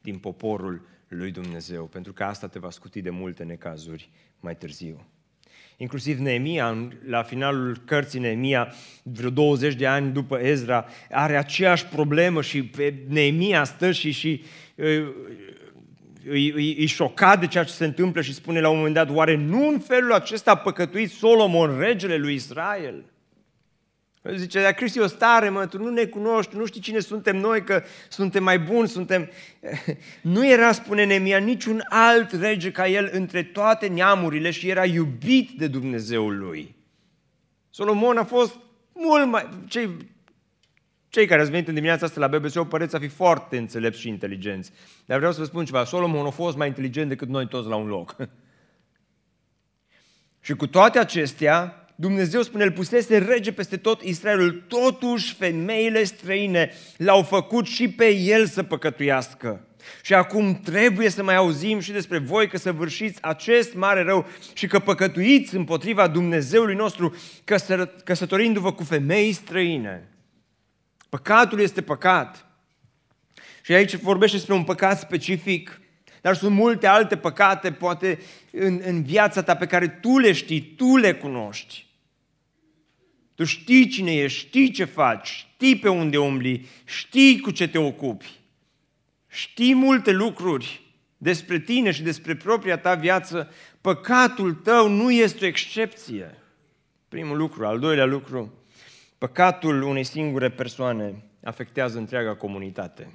[0.00, 5.06] din poporul lui Dumnezeu, pentru că asta te va scuti de multe necazuri mai târziu.
[5.76, 12.42] Inclusiv Neemia, la finalul cărții Neemia, vreo 20 de ani după Ezra, are aceeași problemă
[12.42, 14.42] și pe Neemia stă și, și
[16.28, 19.10] îi, îi, îi șocat de ceea ce se întâmplă și spune la un moment dat,
[19.10, 23.04] oare nu în felul acesta a păcătuit Solomon, regele lui Israel?
[24.34, 27.64] Zice, dar Cristi, o stare, mă, tu nu ne cunoști, nu știi cine suntem noi,
[27.64, 29.30] că suntem mai buni, suntem...
[30.22, 35.50] Nu era, spune Nemia, niciun alt rege ca el între toate neamurile și era iubit
[35.50, 36.74] de Dumnezeul lui.
[37.70, 38.56] Solomon a fost
[38.92, 39.48] mult mai...
[39.68, 39.96] Cei,
[41.10, 44.08] cei care ați venit în dimineața asta la BBC păreți a fi foarte înțelepți și
[44.08, 44.72] inteligenți.
[45.04, 47.76] Dar vreau să vă spun ceva, Solomon a fost mai inteligent decât noi toți la
[47.76, 48.16] un loc.
[50.46, 56.72] și cu toate acestea, Dumnezeu spune, îl pusese rege peste tot Israelul, totuși femeile străine
[56.96, 59.64] l-au făcut și pe el să păcătuiască.
[60.02, 64.26] Și acum trebuie să mai auzim și despre voi că să vârșiți acest mare rău
[64.54, 67.16] și că păcătuiți împotriva Dumnezeului nostru
[68.04, 70.08] căsătorindu-vă cu femei străine.
[71.10, 72.46] Păcatul este păcat.
[73.62, 75.80] Și aici vorbește despre un păcat specific,
[76.20, 78.18] dar sunt multe alte păcate, poate,
[78.52, 81.86] în, în viața ta pe care tu le știi, tu le cunoști.
[83.34, 87.78] Tu știi cine ești, știi ce faci, știi pe unde umbli, știi cu ce te
[87.78, 88.38] ocupi.
[89.28, 90.80] Știi multe lucruri
[91.16, 93.52] despre tine și despre propria ta viață.
[93.80, 96.38] Păcatul tău nu este o excepție.
[97.08, 97.66] Primul lucru.
[97.66, 98.59] Al doilea lucru.
[99.20, 103.08] Păcatul unei singure persoane afectează întreaga comunitate.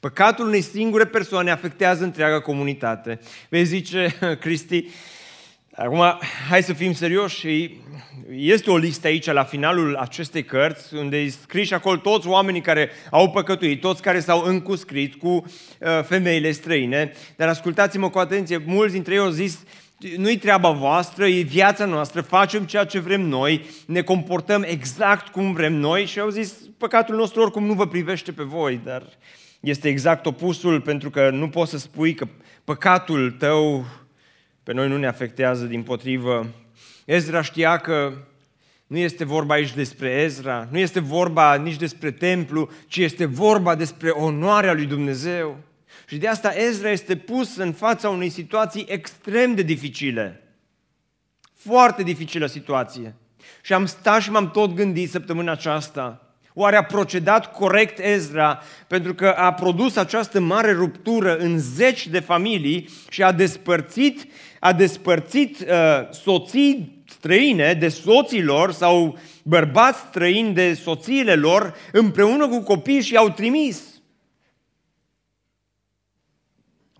[0.00, 3.20] Păcatul unei singure persoane afectează întreaga comunitate.
[3.48, 4.84] Vei zice, Cristi,
[5.74, 7.78] Acum, hai să fim serioși
[8.30, 12.90] este o listă aici la finalul acestei cărți unde îi scriși acolo toți oamenii care
[13.10, 15.44] au păcătuit, toți care s-au încuscrit cu uh,
[16.02, 19.64] femeile străine, dar ascultați-mă cu atenție, mulți dintre ei au zis,
[20.16, 25.52] nu-i treaba voastră, e viața noastră, facem ceea ce vrem noi, ne comportăm exact cum
[25.52, 29.02] vrem noi și au zis, păcatul nostru oricum nu vă privește pe voi, dar
[29.60, 32.26] este exact opusul pentru că nu poți să spui că
[32.64, 33.84] păcatul tău
[34.62, 36.46] pe noi nu ne afectează, din potrivă.
[37.04, 38.12] Ezra știa că
[38.86, 43.74] nu este vorba aici despre Ezra, nu este vorba nici despre templu, ci este vorba
[43.74, 45.58] despre onoarea lui Dumnezeu.
[46.10, 50.42] Și de asta Ezra este pus în fața unei situații extrem de dificile.
[51.54, 53.14] Foarte dificilă situație.
[53.62, 56.34] Și am stat și m-am tot gândit săptămâna aceasta.
[56.54, 62.20] Oare a procedat corect Ezra pentru că a produs această mare ruptură în zeci de
[62.20, 64.26] familii și a despărțit
[64.60, 65.66] a despărțit uh,
[66.10, 73.12] soții străine de soții lor sau bărbați străini de soțiile lor împreună cu copii și
[73.12, 73.99] i-au trimis.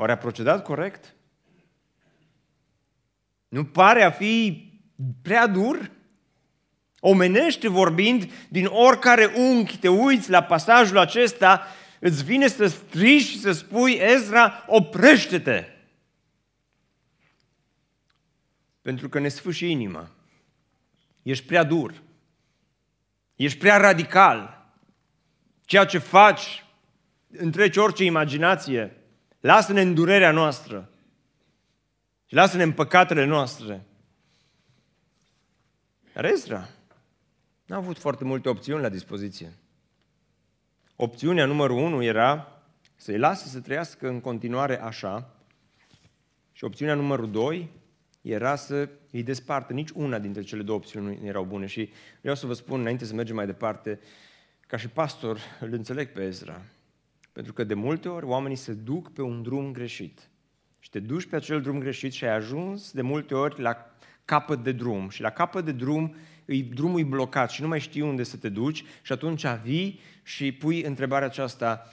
[0.01, 1.15] Oare a procedat corect?
[3.49, 4.65] Nu pare a fi
[5.23, 5.91] prea dur?
[7.01, 11.67] Omenește vorbind, din oricare unghi te uiți la pasajul acesta,
[11.99, 15.65] îți vine să strigi și să spui, Ezra, oprește-te!
[18.83, 20.11] pentru că ne sfâși inima.
[21.23, 22.03] Ești prea dur.
[23.37, 24.67] Ești prea radical.
[25.65, 26.65] Ceea ce faci
[27.31, 29.00] întreci orice imaginație.
[29.41, 30.91] Lasă-ne în durerea noastră.
[32.27, 33.85] Și lasă-ne în păcatele noastre.
[36.13, 36.69] Dar Ezra
[37.67, 39.53] n-a avut foarte multe opțiuni la dispoziție.
[40.97, 42.63] Opțiunea numărul unu era
[42.97, 45.35] să-i lasă să trăiască în continuare așa.
[46.53, 47.71] Și opțiunea numărul doi
[48.21, 49.73] era să îi despartă.
[49.73, 51.67] Nici una dintre cele două opțiuni nu erau bune.
[51.67, 54.01] Și vreau să vă spun, înainte să mergem mai departe,
[54.67, 56.63] ca și pastor, îl înțeleg pe Ezra.
[57.33, 60.29] Pentru că de multe ori oamenii se duc pe un drum greșit.
[60.79, 63.91] Și te duci pe acel drum greșit și ai ajuns de multe ori la
[64.25, 65.09] capăt de drum.
[65.09, 66.15] Și la capăt de drum,
[66.75, 70.53] drumul e blocat și nu mai știi unde să te duci și atunci vii și
[70.53, 71.93] pui întrebarea aceasta,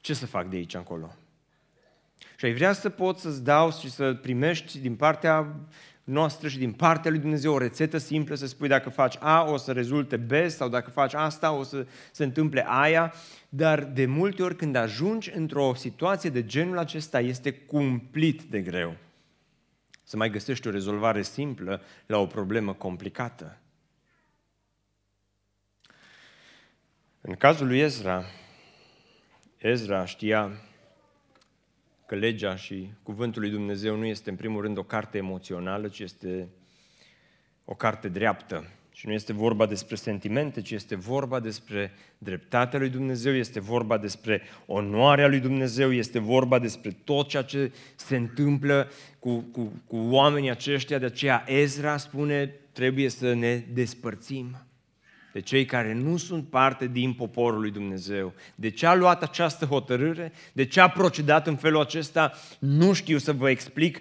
[0.00, 1.14] ce să fac de aici încolo?
[2.36, 5.56] Și ai vrea să poți să-ți dau și să primești din partea
[6.08, 9.56] noastră și din partea lui Dumnezeu o rețetă simplă să spui dacă faci A o
[9.56, 13.12] să rezulte B sau dacă faci asta o să se întâmple aia,
[13.48, 18.96] dar de multe ori când ajungi într-o situație de genul acesta este cumplit de greu
[20.08, 23.58] să mai găsești o rezolvare simplă la o problemă complicată.
[27.20, 28.24] În cazul lui Ezra,
[29.56, 30.50] Ezra știa
[32.08, 35.98] că legea și cuvântul lui Dumnezeu nu este în primul rând o carte emoțională, ci
[35.98, 36.48] este
[37.64, 38.64] o carte dreaptă.
[38.92, 43.98] Și nu este vorba despre sentimente, ci este vorba despre dreptatea lui Dumnezeu, este vorba
[43.98, 49.96] despre onoarea lui Dumnezeu, este vorba despre tot ceea ce se întâmplă cu, cu, cu
[49.96, 50.98] oamenii aceștia.
[50.98, 54.67] De aceea Ezra spune, trebuie să ne despărțim.
[55.38, 58.32] Pe cei care nu sunt parte din poporul lui Dumnezeu.
[58.54, 60.32] De ce a luat această hotărâre?
[60.52, 62.32] De ce a procedat în felul acesta?
[62.58, 64.00] Nu știu să vă explic 100%,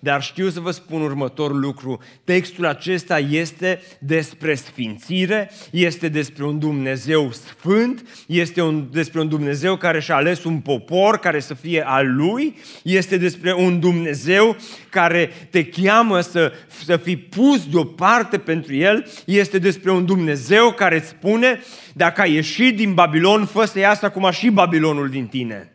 [0.00, 2.00] dar știu să vă spun următorul lucru.
[2.24, 9.76] Textul acesta este despre sfințire, este despre un Dumnezeu sfânt, este un, despre un Dumnezeu
[9.76, 14.56] care și-a ales un popor care să fie al lui, este despre un Dumnezeu
[14.88, 16.52] care te cheamă să,
[16.84, 22.32] să fii pus deoparte pentru El, este despre un Dumnezeu care îți spune, dacă ai
[22.32, 25.74] ieșit din Babilon, fă să iasă acum și Babilonul din tine.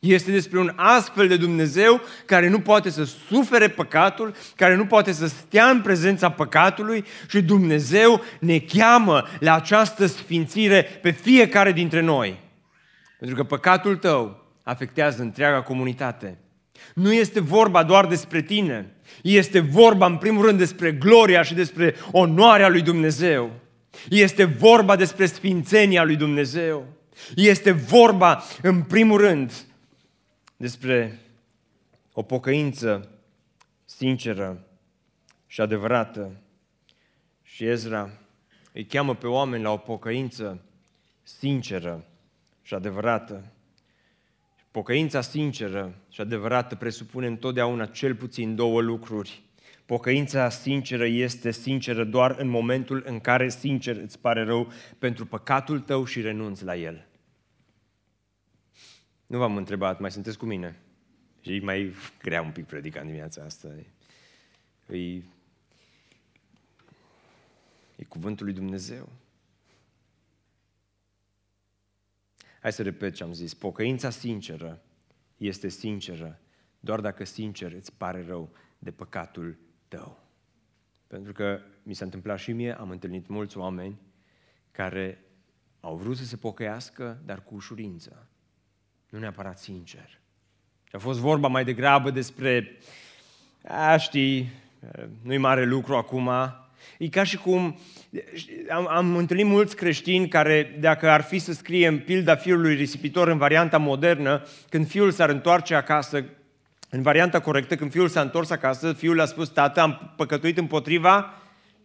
[0.00, 5.12] Este despre un astfel de Dumnezeu care nu poate să sufere păcatul, care nu poate
[5.12, 12.00] să stea în prezența păcatului și Dumnezeu ne cheamă la această sfințire pe fiecare dintre
[12.00, 12.40] noi.
[13.18, 16.38] Pentru că păcatul tău afectează întreaga comunitate.
[16.94, 21.94] Nu este vorba doar despre tine, este vorba în primul rând despre gloria și despre
[22.12, 23.50] onoarea lui Dumnezeu.
[24.08, 26.86] Este vorba despre sfințenia lui Dumnezeu.
[27.34, 29.52] Este vorba în primul rând
[30.56, 31.20] despre
[32.12, 33.08] o pocăință
[33.84, 34.64] sinceră
[35.46, 36.32] și adevărată.
[37.42, 38.10] Și Ezra
[38.72, 40.62] îi cheamă pe oameni la o pocăință
[41.22, 42.04] sinceră
[42.62, 43.52] și adevărată.
[44.70, 49.42] Pocăința sinceră și adevărată presupune întotdeauna cel puțin două lucruri.
[49.86, 55.80] Pocăința sinceră este sinceră doar în momentul în care sincer îți pare rău pentru păcatul
[55.80, 57.06] tău și renunți la el.
[59.26, 60.80] Nu v-am întrebat, mai sunteți cu mine?
[61.40, 63.68] Și mai grea un pic predica în dimineața asta.
[64.88, 65.22] E,
[67.96, 69.08] e cuvântul lui Dumnezeu.
[72.60, 73.54] Hai să repet ce am zis.
[73.54, 74.82] Pocăința sinceră
[75.36, 76.40] este sinceră
[76.80, 80.20] doar dacă sincer îți pare rău de păcatul tău.
[81.06, 83.98] Pentru că mi s-a întâmplat și mie, am întâlnit mulți oameni
[84.70, 85.24] care
[85.80, 88.28] au vrut să se pocăiască, dar cu ușurință.
[89.08, 90.20] Nu neapărat sincer.
[90.84, 92.76] Și a fost vorba mai degrabă despre,
[93.64, 94.50] a, știi,
[95.22, 96.30] nu-i mare lucru acum,
[96.98, 97.78] E ca și cum
[98.70, 103.28] am, am întâlnit mulți creștini care, dacă ar fi să scrie în pilda fiului risipitor
[103.28, 106.24] în varianta modernă, când fiul s-ar întoarce acasă,
[106.90, 111.34] în varianta corectă, când fiul s-a întors acasă, fiul a spus, tată, am păcătuit împotriva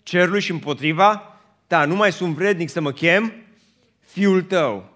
[0.03, 3.33] cerului și împotriva, da, nu mai sunt vrednic să mă chem
[3.99, 4.89] fiul tău.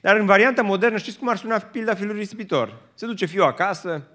[0.00, 2.78] Dar în varianta modernă, știți cum ar suna pilda fiului risipitor?
[2.94, 4.06] Se duce fiul acasă,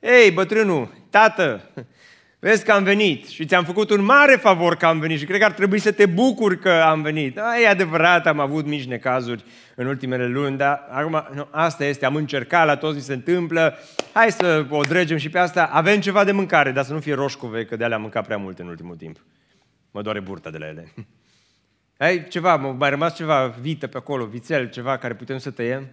[0.00, 1.70] ei, bătrânul, tată,
[2.44, 5.38] Vezi că am venit și ți-am făcut un mare favor că am venit și cred
[5.38, 7.34] că ar trebui să te bucuri că am venit.
[7.34, 12.06] Da, e adevărat, am avut mici necazuri în ultimele luni, dar acum nu, asta este,
[12.06, 13.78] am încercat, la toți mi se întâmplă,
[14.12, 15.64] hai să o dregem și pe asta.
[15.64, 18.36] Avem ceva de mâncare, dar să nu fie roșcove, că de alea am mâncat prea
[18.36, 19.16] mult în ultimul timp.
[19.90, 20.92] Mă doare burta de la ele.
[21.96, 25.90] Ai ceva, mai rămas ceva vită pe acolo, vițel, ceva care putem să tăiem?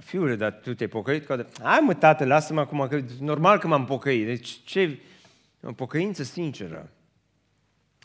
[0.00, 1.26] Fiule, dar tu te-ai pocăit?
[1.62, 4.26] Hai mă, tată, lasă-mă acum, că normal că m-am pocăit.
[4.26, 4.98] Deci ce...
[5.62, 6.90] O pocăință sinceră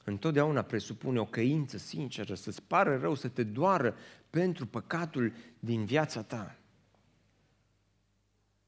[0.04, 3.96] întotdeauna presupune o căință sinceră, să-ți pară rău, să te doară
[4.30, 6.56] pentru păcatul din viața ta.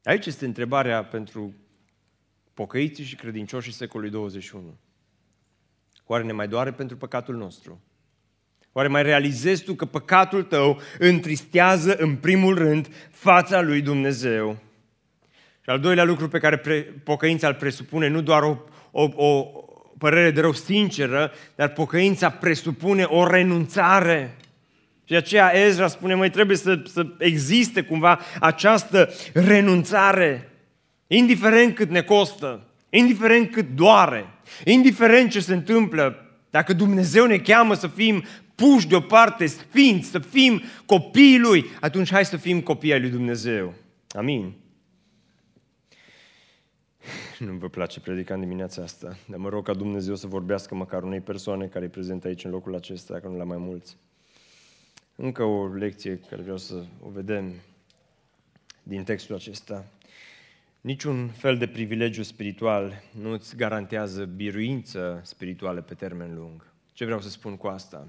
[0.02, 1.54] Aici este întrebarea pentru
[2.54, 4.78] pocăiții și credincioșii secolului 21.
[6.04, 7.82] Oare ne mai doare pentru păcatul nostru?
[8.76, 14.56] Oare mai realizezi tu că păcatul tău întristează în primul rând fața lui Dumnezeu?
[15.60, 18.56] Și al doilea lucru pe care pre, pocăința îl presupune, nu doar o,
[18.90, 19.42] o, o
[19.98, 24.36] părere de rău sinceră, dar pocăința presupune o renunțare.
[25.04, 30.50] Și de aceea Ezra spune, mai trebuie să, să existe cumva această renunțare.
[31.06, 34.26] Indiferent cât ne costă, indiferent cât doare,
[34.64, 36.18] indiferent ce se întâmplă,
[36.50, 42.24] dacă Dumnezeu ne cheamă să fim puși deoparte, sfinți, să fim copiii Lui, atunci hai
[42.24, 43.74] să fim copii ai Lui Dumnezeu.
[44.08, 44.54] Amin.
[47.38, 51.02] Nu vă place predica în dimineața asta, dar mă rog ca Dumnezeu să vorbească măcar
[51.02, 53.96] unei persoane care e prezent aici în locul acesta, dacă nu la mai mulți.
[55.16, 57.52] Încă o lecție care vreau să o vedem
[58.82, 59.84] din textul acesta.
[60.80, 66.72] Niciun fel de privilegiu spiritual nu îți garantează biruință spirituală pe termen lung.
[66.92, 68.08] Ce vreau să spun cu asta?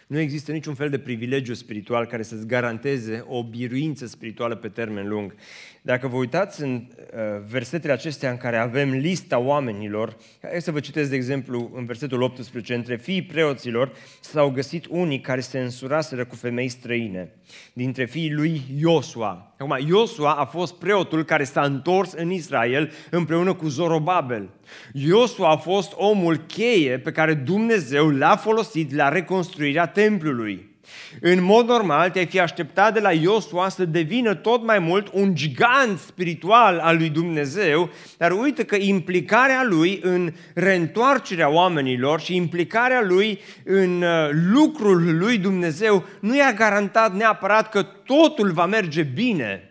[0.11, 5.07] Nu există niciun fel de privilegiu spiritual care să-ți garanteze o biruință spirituală pe termen
[5.07, 5.35] lung.
[5.81, 7.19] Dacă vă uitați în uh,
[7.49, 12.21] versetele acestea în care avem lista oamenilor, hai să vă citesc de exemplu în versetul
[12.21, 17.31] 18, între fiii preoților s-au găsit unii care se însuraseră cu femei străine,
[17.73, 19.55] dintre fiii lui Iosua.
[19.57, 24.49] Acum, Iosua a fost preotul care s-a întors în Israel împreună cu Zorobabel.
[24.93, 30.69] Iosua a fost omul cheie pe care Dumnezeu l-a folosit la reconstruirea templului.
[31.21, 35.35] În mod normal, te-ai fi așteptat de la Iosua să devină tot mai mult un
[35.35, 43.01] gigant spiritual al lui Dumnezeu, dar uite că implicarea lui în reîntoarcerea oamenilor și implicarea
[43.01, 49.65] lui în uh, lucrul lui Dumnezeu nu i-a garantat neapărat că totul va merge bine.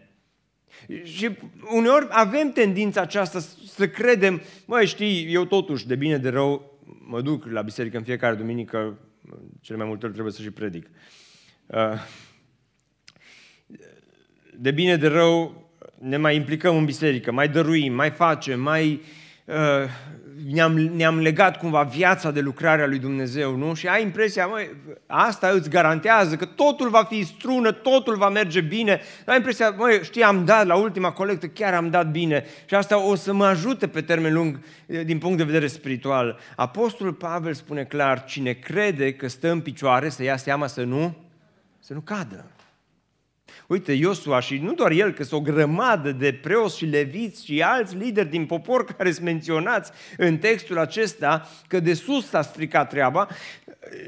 [1.02, 1.30] Și
[1.74, 3.38] uneori avem tendința aceasta
[3.74, 6.78] să credem, măi știi, eu totuși de bine de rău
[7.10, 8.98] mă duc la biserică în fiecare duminică,
[9.60, 10.90] cele mai multe ori trebuie să și predic.
[11.66, 11.92] Uh,
[14.58, 15.68] de bine, de rău,
[15.98, 19.00] ne mai implicăm în biserică, mai dăruim, mai facem, mai
[19.44, 19.88] uh,
[20.46, 23.74] ne-am, ne-am legat cumva viața de lucrarea lui Dumnezeu, nu?
[23.74, 24.70] Și ai impresia, măi,
[25.06, 29.00] asta îți garantează că totul va fi strună, totul va merge bine.
[29.26, 32.98] Ai impresia, măi, știi, am dat la ultima colectă, chiar am dat bine și asta
[32.98, 34.60] o să mă ajute pe termen lung
[35.04, 36.38] din punct de vedere spiritual.
[36.56, 41.16] Apostolul Pavel spune clar, cine crede că stă în picioare să ia seama să nu,
[41.78, 42.44] să nu cadă.
[43.70, 47.62] Uite, Iosua și nu doar el, că sunt o grămadă de preoți și leviți și
[47.62, 52.88] alți lideri din popor care sunt menționați în textul acesta, că de sus s-a stricat
[52.88, 53.28] treaba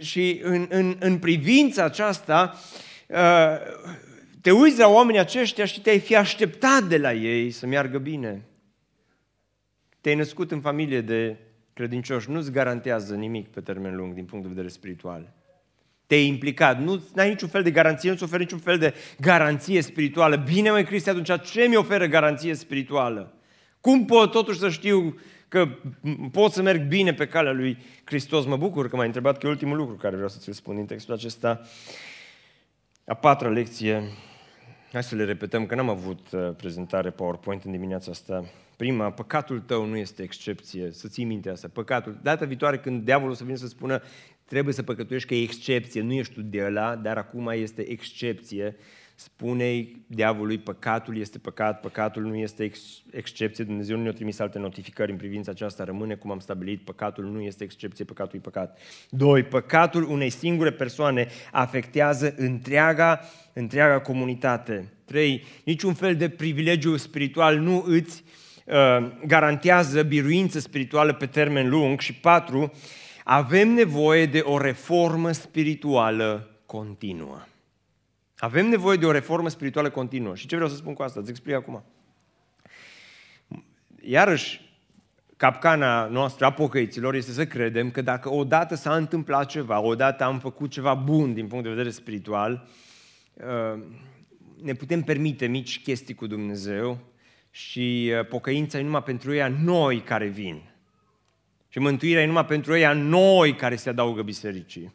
[0.00, 2.58] și în, în, în privința aceasta
[3.08, 3.56] uh,
[4.40, 8.42] te uiți la oamenii aceștia și te-ai fi așteptat de la ei să meargă bine.
[10.00, 11.36] Te-ai născut în familie de
[11.72, 15.41] credincioși, nu-ți garantează nimic pe termen lung din punct de vedere spiritual
[16.12, 16.80] te-ai implicat.
[16.80, 20.36] Nu ai niciun fel de garanție, nu-ți oferi niciun fel de garanție spirituală.
[20.36, 23.34] Bine, mai Cristi, atunci ce mi oferă garanție spirituală?
[23.80, 25.68] Cum pot totuși să știu că
[26.32, 28.44] pot să merg bine pe calea lui Hristos?
[28.44, 30.86] Mă bucur că m-ai întrebat că e ultimul lucru care vreau să ți-l spun din
[30.86, 31.60] textul acesta.
[33.06, 34.02] A patra lecție,
[34.92, 38.44] hai să le repetăm, că n-am avut uh, prezentare PowerPoint în dimineața asta.
[38.76, 41.68] Prima, păcatul tău nu este excepție, să ții minte asta.
[41.72, 44.02] Păcatul, data viitoare când diavolul să vină să spună
[44.52, 48.76] trebuie să păcătuiești că e excepție, nu ești tu de ăla, dar acum este excepție.
[49.14, 54.58] Spune-i diavolului, păcatul este păcat, păcatul nu este ex- excepție, Dumnezeu nu ne-a trimis alte
[54.58, 58.78] notificări în privința aceasta, rămâne cum am stabilit, păcatul nu este excepție, păcatul e păcat.
[59.10, 63.20] Doi, păcatul unei singure persoane afectează întreaga,
[63.52, 64.92] întreaga comunitate.
[65.04, 68.24] Trei, niciun fel de privilegiu spiritual nu îți
[68.66, 72.00] uh, garantează biruință spirituală pe termen lung.
[72.00, 72.72] Și patru,
[73.24, 77.42] avem nevoie de o reformă spirituală continuă.
[78.36, 80.34] Avem nevoie de o reformă spirituală continuă.
[80.34, 81.20] Și ce vreau să spun cu asta?
[81.20, 81.84] Îți explic acum.
[84.00, 84.60] Iarăși,
[85.36, 90.38] capcana noastră a pocăiților este să credem că dacă odată s-a întâmplat ceva, odată am
[90.38, 92.68] făcut ceva bun din punct de vedere spiritual,
[93.34, 93.82] uh,
[94.62, 96.98] ne putem permite mici chestii cu Dumnezeu
[97.50, 100.71] și uh, pocăința e numai pentru ea noi care vin.
[101.72, 104.92] Și mântuirea e numai pentru ei noi care se adaugă bisericii.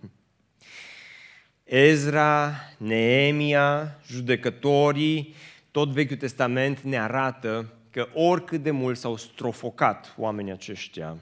[1.64, 5.34] Ezra, Neemia, judecătorii,
[5.72, 11.18] tot Vechiul Testament ne arată că oricât de mult s-au strofocat oamenii aceștia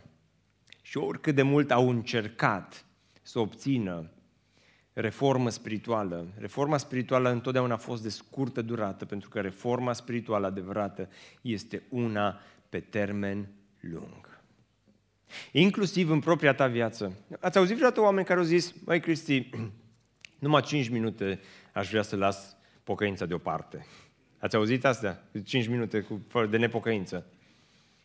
[0.82, 2.86] și oricât de mult au încercat
[3.22, 4.10] să obțină
[4.94, 6.28] reformă spirituală.
[6.38, 11.10] Reforma spirituală întotdeauna a fost de scurtă durată, pentru că reforma spirituală adevărată
[11.42, 12.40] este una
[12.70, 13.48] pe termen
[13.80, 14.35] lung.
[15.52, 17.18] Inclusiv în propria ta viață.
[17.40, 19.50] Ați auzit vreodată oameni care au zis, mai Cristi,
[20.40, 21.40] numai 5 minute
[21.74, 23.86] aș vrea să las pocăința deoparte.
[24.38, 25.24] Ați auzit asta?
[25.44, 27.26] 5 minute cu, de nepocăință.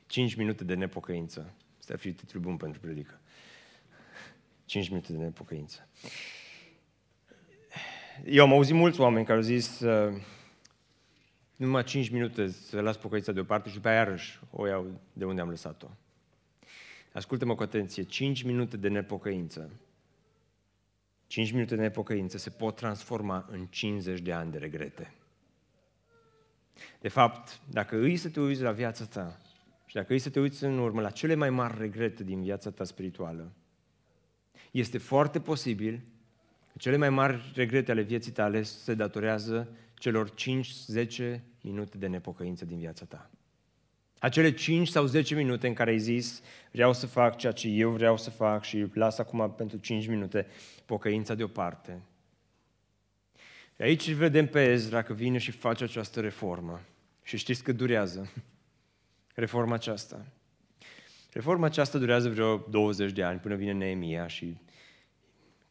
[0.06, 1.54] 5 minute de nepocăință.
[1.78, 3.20] Asta ar fi titlul bun pentru predică.
[4.64, 5.88] 5 minute de nepocăință.
[8.24, 10.22] Eu am auzit mulți oameni care au zis uh,
[11.56, 15.40] numai 5 minute să las pocăința deoparte și după aia iarăși o iau de unde
[15.40, 15.86] am lăsat-o.
[17.12, 19.70] Ascultă-mă cu atenție, 5 minute de nepocăință,
[21.26, 25.14] 5 minute de nepocăință se pot transforma în 50 de ani de regrete.
[27.00, 29.40] De fapt, dacă îi să te uiți la viața ta
[29.86, 32.70] și dacă îi să te uiți în urmă la cele mai mari regrete din viața
[32.70, 33.52] ta spirituală,
[34.70, 36.00] este foarte posibil
[36.72, 42.64] că cele mai mari regrete ale vieții tale se datorează celor 5-10 minute de nepocăință
[42.64, 43.30] din viața ta.
[44.20, 47.90] Acele 5 sau 10 minute în care ai zis, vreau să fac ceea ce eu
[47.90, 50.46] vreau să fac și las acum pentru 5 minute
[50.86, 52.00] pocăința deoparte.
[53.76, 56.80] Și aici vedem pe Ezra că vine și face această reformă.
[57.22, 58.32] Și știți cât durează
[59.34, 60.26] reforma aceasta?
[61.32, 64.56] Reforma aceasta durează vreo 20 de ani până vine Neemia și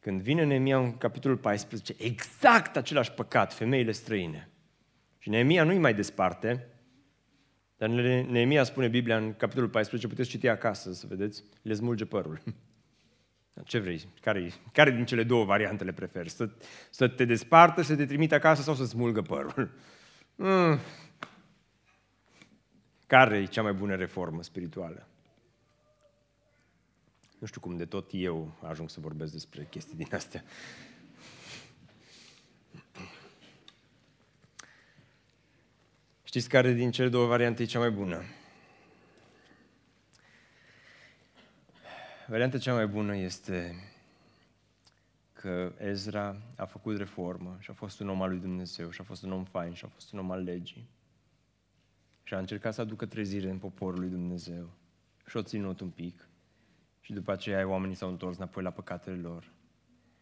[0.00, 4.48] când vine Neemia în capitolul 14, exact același păcat, femeile străine.
[5.18, 6.66] Și Neemia nu-i mai desparte,
[7.80, 12.40] dar Neemia spune Biblia în capitolul 14, puteți citi acasă să vedeți, le smulge părul.
[13.64, 14.08] Ce vrei?
[14.20, 16.30] Care, care din cele două variante le preferi?
[16.30, 16.50] Să,
[16.90, 19.70] să te despartă, să te trimite acasă sau să smulgă părul?
[20.42, 20.78] Mm.
[23.06, 25.06] Care e cea mai bună reformă spirituală?
[27.38, 30.44] Nu știu cum de tot eu ajung să vorbesc despre chestii din astea.
[36.30, 38.22] Știți care din cele două variante e cea mai bună?
[42.26, 43.74] Varianta cea mai bună este
[45.32, 49.04] că Ezra a făcut reformă și a fost un om al lui Dumnezeu și a
[49.04, 50.88] fost un om fain și a fost un om al legii.
[52.22, 54.70] Și a încercat să aducă trezire în poporul lui Dumnezeu.
[55.26, 56.28] Și o ținut un pic.
[57.00, 59.52] Și după aceea oamenii s-au întors înapoi la păcatele lor.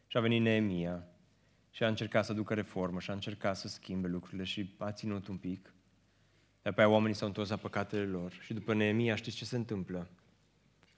[0.07, 1.07] Și a venit Neemia
[1.71, 5.27] și a încercat să aducă reformă și a încercat să schimbe lucrurile și a ținut
[5.27, 5.73] un pic.
[6.69, 8.33] Dar pe aia oamenii s-au întors la păcatele lor.
[8.33, 10.09] Și după Neemia știți ce se întâmplă?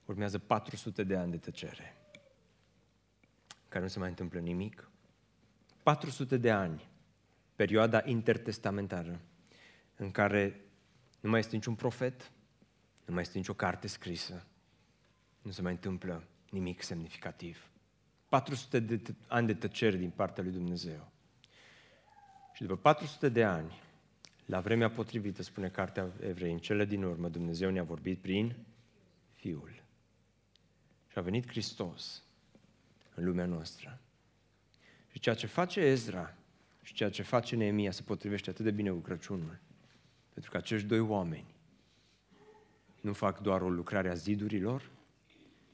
[0.04, 1.96] Urmează 400 de ani de tăcere.
[3.68, 4.90] Care nu se mai întâmplă nimic.
[5.82, 6.88] 400 de ani.
[7.56, 9.20] Perioada intertestamentară
[9.96, 10.60] în care
[11.20, 12.32] nu mai este niciun profet,
[13.04, 14.46] nu mai este nicio carte scrisă,
[15.42, 17.70] nu se mai întâmplă nimic semnificativ.
[18.28, 21.10] 400 de ani de tăcere din partea lui Dumnezeu.
[22.52, 23.88] Și după 400 de ani,
[24.50, 28.56] la vremea potrivită, spune Cartea Evrei, în cele din urmă, Dumnezeu ne-a vorbit prin
[29.32, 29.82] Fiul.
[31.08, 32.22] Și a venit Hristos
[33.14, 34.00] în lumea noastră.
[35.12, 36.34] Și ceea ce face Ezra
[36.82, 39.58] și ceea ce face Neemia se potrivește atât de bine cu Crăciunul.
[40.32, 41.54] Pentru că acești doi oameni
[43.00, 44.90] nu fac doar o lucrare a zidurilor,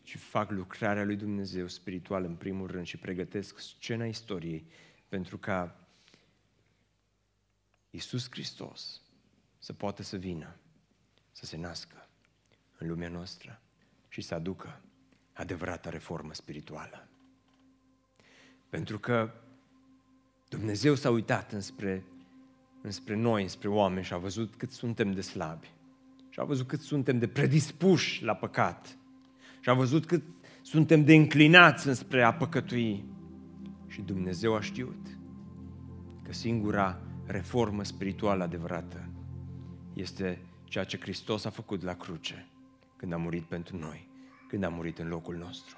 [0.02, 4.66] ci fac lucrarea lui Dumnezeu spiritual în primul rând și pregătesc scena istoriei
[5.08, 5.85] pentru ca
[7.96, 9.00] Iisus Hristos
[9.58, 10.56] să poată să vină,
[11.32, 12.08] să se nască
[12.78, 13.60] în lumea noastră
[14.08, 14.80] și să aducă
[15.32, 17.08] adevărata reformă spirituală.
[18.68, 19.32] Pentru că
[20.48, 22.04] Dumnezeu s-a uitat înspre,
[22.82, 25.72] înspre noi, înspre oameni și a văzut cât suntem de slabi.
[26.28, 28.98] Și a văzut cât suntem de predispuși la păcat.
[29.60, 30.22] Și a văzut cât
[30.62, 33.04] suntem de înclinați înspre a păcătui.
[33.86, 35.18] Și Dumnezeu a știut
[36.22, 39.08] că singura reformă spirituală adevărată
[39.92, 42.46] este ceea ce Hristos a făcut la cruce
[42.96, 44.08] când a murit pentru noi,
[44.48, 45.76] când a murit în locul nostru.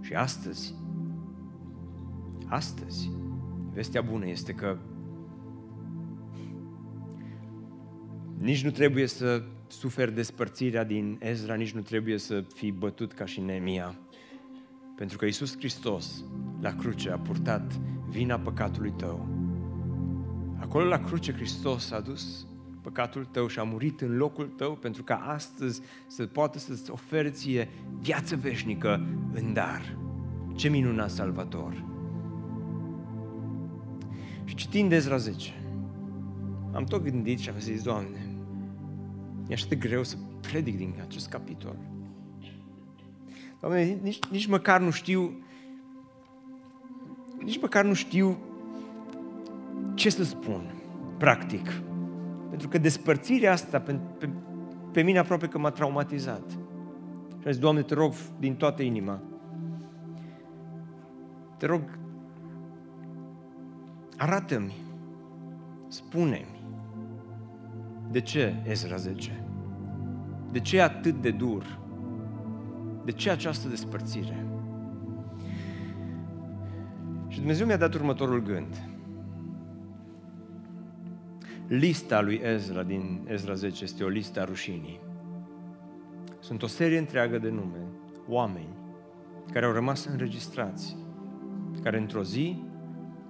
[0.00, 0.74] Și astăzi,
[2.46, 3.10] astăzi,
[3.72, 4.78] vestea bună este că
[8.38, 13.24] nici nu trebuie să suferi despărțirea din Ezra, nici nu trebuie să fii bătut ca
[13.24, 13.98] și Neemia.
[14.96, 16.24] Pentru că Iisus Hristos,
[16.60, 17.72] la cruce, a purtat
[18.08, 19.29] vina păcatului tău.
[20.60, 22.46] Acolo la cruce Hristos a dus
[22.82, 27.30] păcatul tău și a murit în locul tău pentru ca astăzi să poată să-ți oferi
[27.30, 27.68] ție
[28.00, 29.96] viață veșnică în dar.
[30.54, 31.84] Ce minunat salvator!
[34.44, 35.62] Și citind Ezra 10,
[36.72, 38.30] am tot gândit și am zis, Doamne,
[39.50, 41.76] E așa de greu să predic din acest capitol.
[43.60, 45.42] Doamne, nici, nici măcar nu știu
[47.38, 48.38] nici măcar nu știu
[50.00, 50.74] ce să spun,
[51.18, 51.70] practic.
[52.48, 54.28] Pentru că despărțirea asta pe, pe,
[54.92, 56.50] pe mine aproape că m-a traumatizat.
[57.28, 59.20] Și am zis, Doamne, te rog din toată inima,
[61.56, 61.82] te rog,
[64.16, 64.74] arată-mi,
[65.88, 66.60] spune-mi,
[68.10, 69.44] de ce Ezra 10?
[70.52, 71.78] De ce e atât de dur?
[73.04, 74.46] De ce această despărțire?
[77.28, 78.89] Și Dumnezeu mi-a dat următorul gând.
[81.70, 85.00] Lista lui Ezra din Ezra 10 este o listă a rușinii.
[86.38, 87.84] Sunt o serie întreagă de nume,
[88.28, 88.76] oameni
[89.52, 90.96] care au rămas înregistrați,
[91.82, 92.62] care într-o zi,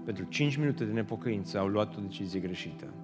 [0.04, 2.94] pentru 5 minute de nepocăință, au luat o decizie greșită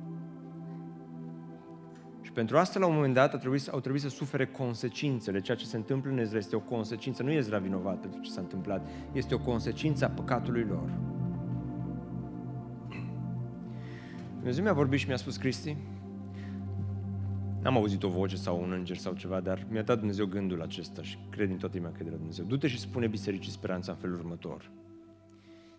[2.37, 5.41] pentru asta, la un moment dat, au trebuit, au trebuit să sufere consecințele.
[5.41, 8.41] Ceea ce se întâmplă în Ezra este o consecință, nu Ezra vinovat pentru ce s-a
[8.41, 11.16] întâmplat, este o consecință a păcatului lor.
[14.47, 15.77] Dumnezeu mi-a vorbit și mi-a spus, Cristi,
[17.63, 21.03] N-am auzit o voce sau un înger sau ceva, dar mi-a dat Dumnezeu gândul acesta
[21.03, 22.45] și cred din toată inima că e de la Dumnezeu.
[22.45, 24.71] Du-te și spune bisericii speranța în felul următor.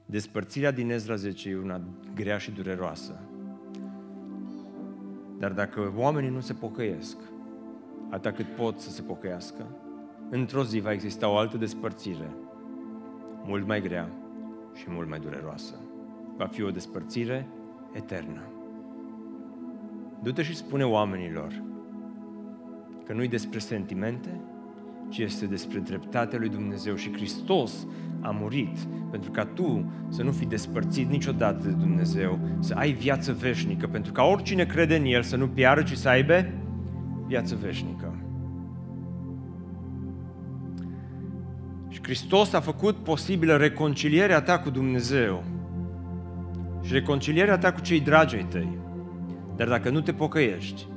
[0.05, 1.81] Despărțirea din Ezra 10 e una
[2.15, 3.19] grea și dureroasă.
[5.39, 7.17] Dar dacă oamenii nu se pocăiesc,
[8.09, 9.65] atât cât pot să se pocăiască,
[10.29, 12.35] într-o zi va exista o altă despărțire,
[13.43, 14.09] mult mai grea
[14.73, 15.75] și mult mai dureroasă.
[16.37, 17.47] Va fi o despărțire
[17.93, 18.51] eternă.
[20.27, 21.63] Du-te și spune oamenilor
[23.05, 24.41] că nu-i despre sentimente,
[25.09, 27.87] ci este despre dreptatea lui Dumnezeu și Hristos
[28.21, 28.77] a murit
[29.11, 34.11] pentru ca tu să nu fii despărțit niciodată de Dumnezeu, să ai viață veșnică, pentru
[34.11, 36.45] ca oricine crede în El să nu piară, ci să aibă
[37.27, 38.15] viață veșnică.
[41.89, 45.43] Și Hristos a făcut posibilă reconcilierea ta cu Dumnezeu
[46.81, 48.85] și reconcilierea ta cu cei dragi ai tăi.
[49.57, 50.87] Dar dacă nu te pocăiești,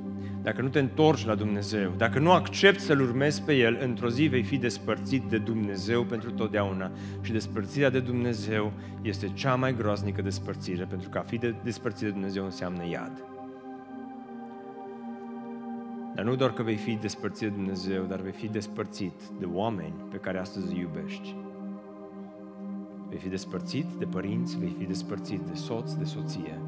[0.42, 4.26] dacă nu te întorci la Dumnezeu, dacă nu accepti să-L urmezi pe El, într-o zi
[4.26, 6.90] vei fi despărțit de Dumnezeu pentru totdeauna.
[7.20, 12.04] Și despărțirea de Dumnezeu este cea mai groaznică despărțire, pentru că a fi de despărțit
[12.04, 13.24] de Dumnezeu înseamnă iad.
[16.14, 19.94] Dar nu doar că vei fi despărțit de Dumnezeu, dar vei fi despărțit de oameni
[20.10, 21.36] pe care astăzi îi iubești.
[23.08, 26.60] Vei fi despărțit de părinți, vei fi despărțit de soț, de soție,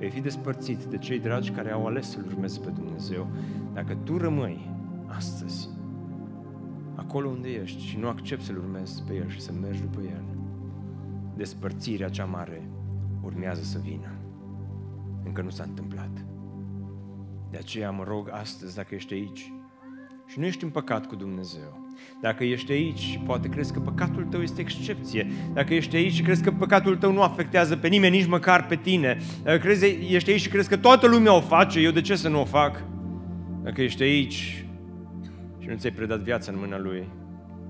[0.00, 3.26] vei fi despărțit de cei dragi care au ales să-L urmeze pe Dumnezeu.
[3.72, 4.70] Dacă tu rămâi
[5.06, 5.68] astăzi
[6.94, 10.24] acolo unde ești și nu accepti să-L urmezi pe El și să mergi după El,
[11.36, 12.70] despărțirea cea mare
[13.22, 14.14] urmează să vină.
[15.24, 16.24] Încă nu s-a întâmplat.
[17.50, 19.52] De aceea mă rog astăzi, dacă ești aici
[20.26, 21.79] și nu ești în păcat cu Dumnezeu,
[22.20, 26.22] dacă ești aici și poate crezi că păcatul tău este excepție, dacă ești aici și
[26.22, 30.30] crezi că păcatul tău nu afectează pe nimeni, nici măcar pe tine, dacă crezi, ești
[30.30, 32.82] aici și crezi că toată lumea o face, eu de ce să nu o fac?
[33.62, 34.64] Dacă ești aici
[35.58, 37.08] și nu ți-ai predat viața în mâna Lui,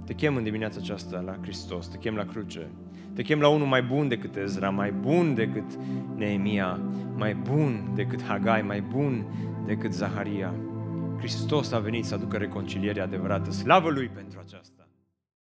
[0.06, 2.70] te chem în dimineața aceasta la Hristos, te chem la cruce,
[3.14, 5.78] te chem la unul mai bun decât Ezra, mai bun decât
[6.16, 6.80] Neemia,
[7.16, 9.24] mai bun decât Hagai, mai bun
[9.66, 10.54] decât Zaharia.
[11.20, 13.50] Hristos a venit să aducă reconcilierea adevărată.
[13.50, 14.69] Slavă Lui pentru aceasta!